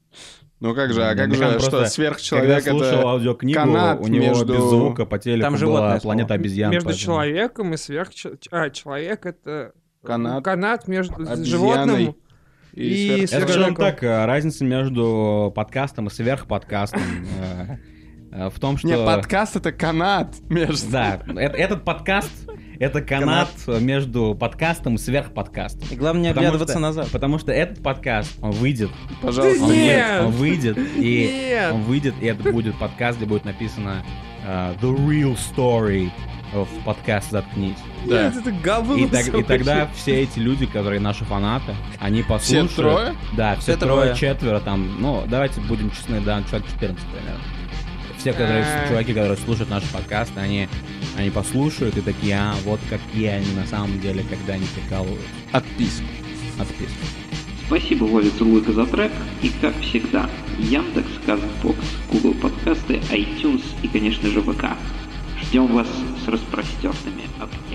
Ну 0.60 0.74
как 0.74 0.92
же, 0.92 1.02
а 1.04 1.16
как 1.16 1.34
же, 1.34 1.58
что 1.58 1.84
сверхчеловек 1.86 2.62
Когда 2.64 2.70
слушал 2.70 2.98
это... 3.00 3.08
аудиокнигу, 3.08 3.58
канат 3.58 3.98
у 4.00 4.06
него 4.06 4.26
между- 4.26 4.54
без 4.54 4.62
звука 4.62 5.04
по 5.06 5.18
телеку 5.18 5.50
Там 5.50 5.58
была 5.68 5.98
планета 5.98 6.34
обезьян. 6.34 6.70
между 6.70 6.90
поэтому- 6.90 7.02
человеком 7.04 7.74
и 7.74 7.76
сверхчеловеком. 7.76 8.48
А, 8.52 8.70
человек 8.70 9.26
это 9.26 9.72
Канат. 10.04 10.44
канат 10.44 10.86
между 10.86 11.14
Обезьяной 11.14 11.44
животным. 11.44 12.16
И, 12.74 12.82
И 12.82 13.20
Я 13.22 13.26
скажу 13.26 13.40
вам 13.40 13.46
сверхчеловеком. 13.46 13.84
так, 13.84 14.02
э, 14.04 14.24
разница 14.26 14.64
между 14.64 15.52
подкастом 15.56 16.06
и 16.06 16.10
сверхподкастом 16.10 17.00
э, 17.40 17.76
в 18.30 18.58
том, 18.60 18.76
что... 18.78 18.86
Не, 18.88 18.96
подкаст 18.96 19.56
это 19.56 19.72
канат 19.72 20.36
между... 20.48 20.90
Да, 20.90 21.20
э- 21.28 21.40
этот 21.40 21.84
подкаст— 21.84 22.30
это 22.78 23.00
канат 23.02 23.48
между 23.66 24.34
подкастом 24.38 24.94
и 24.94 24.98
сверхподкастом. 24.98 25.88
И 25.90 25.96
главное 25.96 26.22
не 26.22 26.28
Потому 26.28 26.46
оглядываться 26.48 26.74
что- 26.74 26.80
назад. 26.80 27.08
Потому 27.10 27.38
что 27.38 27.52
этот 27.52 27.82
подкаст, 27.82 28.36
он 28.40 28.52
выйдет, 28.52 28.90
Пожалуйста. 29.20 29.64
он, 29.64 29.72
Нет! 29.72 30.24
выйдет, 30.26 30.78
он 30.78 30.84
выйдет, 30.84 30.96
и 30.96 31.44
Нет! 31.48 31.72
он 31.74 31.82
выйдет, 31.82 32.14
и 32.20 32.26
это 32.26 32.52
будет 32.52 32.78
подкаст, 32.78 33.18
где 33.18 33.26
будет 33.26 33.44
написано 33.44 34.04
э, 34.46 34.74
The 34.80 34.96
Real 35.06 35.36
Story 35.36 36.10
of 36.54 36.68
подкаст 36.84 37.30
«Заткнись». 37.30 37.76
Да. 38.06 38.24
Нет, 38.24 38.36
это 38.38 38.50
говно. 38.52 38.96
И, 38.96 39.06
так- 39.06 39.28
и 39.34 39.42
тогда 39.42 39.88
все 39.94 40.22
эти 40.22 40.38
люди, 40.38 40.66
которые 40.66 41.00
наши 41.00 41.24
фанаты, 41.24 41.74
они 41.98 42.22
Все 42.22 42.28
послушают... 42.30 42.74
трое? 42.74 43.14
Да, 43.36 43.54
все 43.56 43.72
Все 43.72 43.76
трое, 43.76 44.00
трое. 44.02 44.16
четверо 44.16 44.60
там, 44.60 45.00
ну, 45.00 45.22
давайте 45.28 45.60
будем 45.60 45.90
честны, 45.90 46.20
да, 46.20 46.42
человек 46.48 46.68
14 46.70 47.04
примерно. 47.08 47.40
Все, 48.20 48.32
которые, 48.32 48.66
чуваки, 48.86 49.14
которые 49.14 49.38
слушают 49.38 49.70
наши 49.70 49.90
подкасты, 49.90 50.38
они, 50.38 50.68
они 51.16 51.30
послушают 51.30 51.96
и 51.96 52.02
такие, 52.02 52.36
а, 52.36 52.54
вот 52.66 52.78
какие 52.90 53.28
они 53.28 53.50
на 53.54 53.66
самом 53.66 53.98
деле, 53.98 54.22
когда 54.28 54.52
они 54.52 54.66
прикалывают. 54.74 55.22
Отписка. 55.52 56.04
Отписка. 56.58 56.92
Спасибо 57.66 58.04
Вове 58.04 58.28
Цурлыка 58.36 58.72
за 58.72 58.84
трек. 58.84 59.12
И 59.40 59.50
как 59.62 59.74
всегда, 59.80 60.28
Яндекс, 60.58 61.08
Казбокс, 61.24 61.78
Google 62.12 62.34
подкасты, 62.34 63.00
iTunes 63.10 63.62
и, 63.82 63.88
конечно 63.88 64.28
же, 64.28 64.42
ВК. 64.42 64.66
Ждем 65.40 65.68
вас 65.68 65.88
с 66.22 66.28
распростертыми 66.28 67.24
объятиями. 67.38 67.69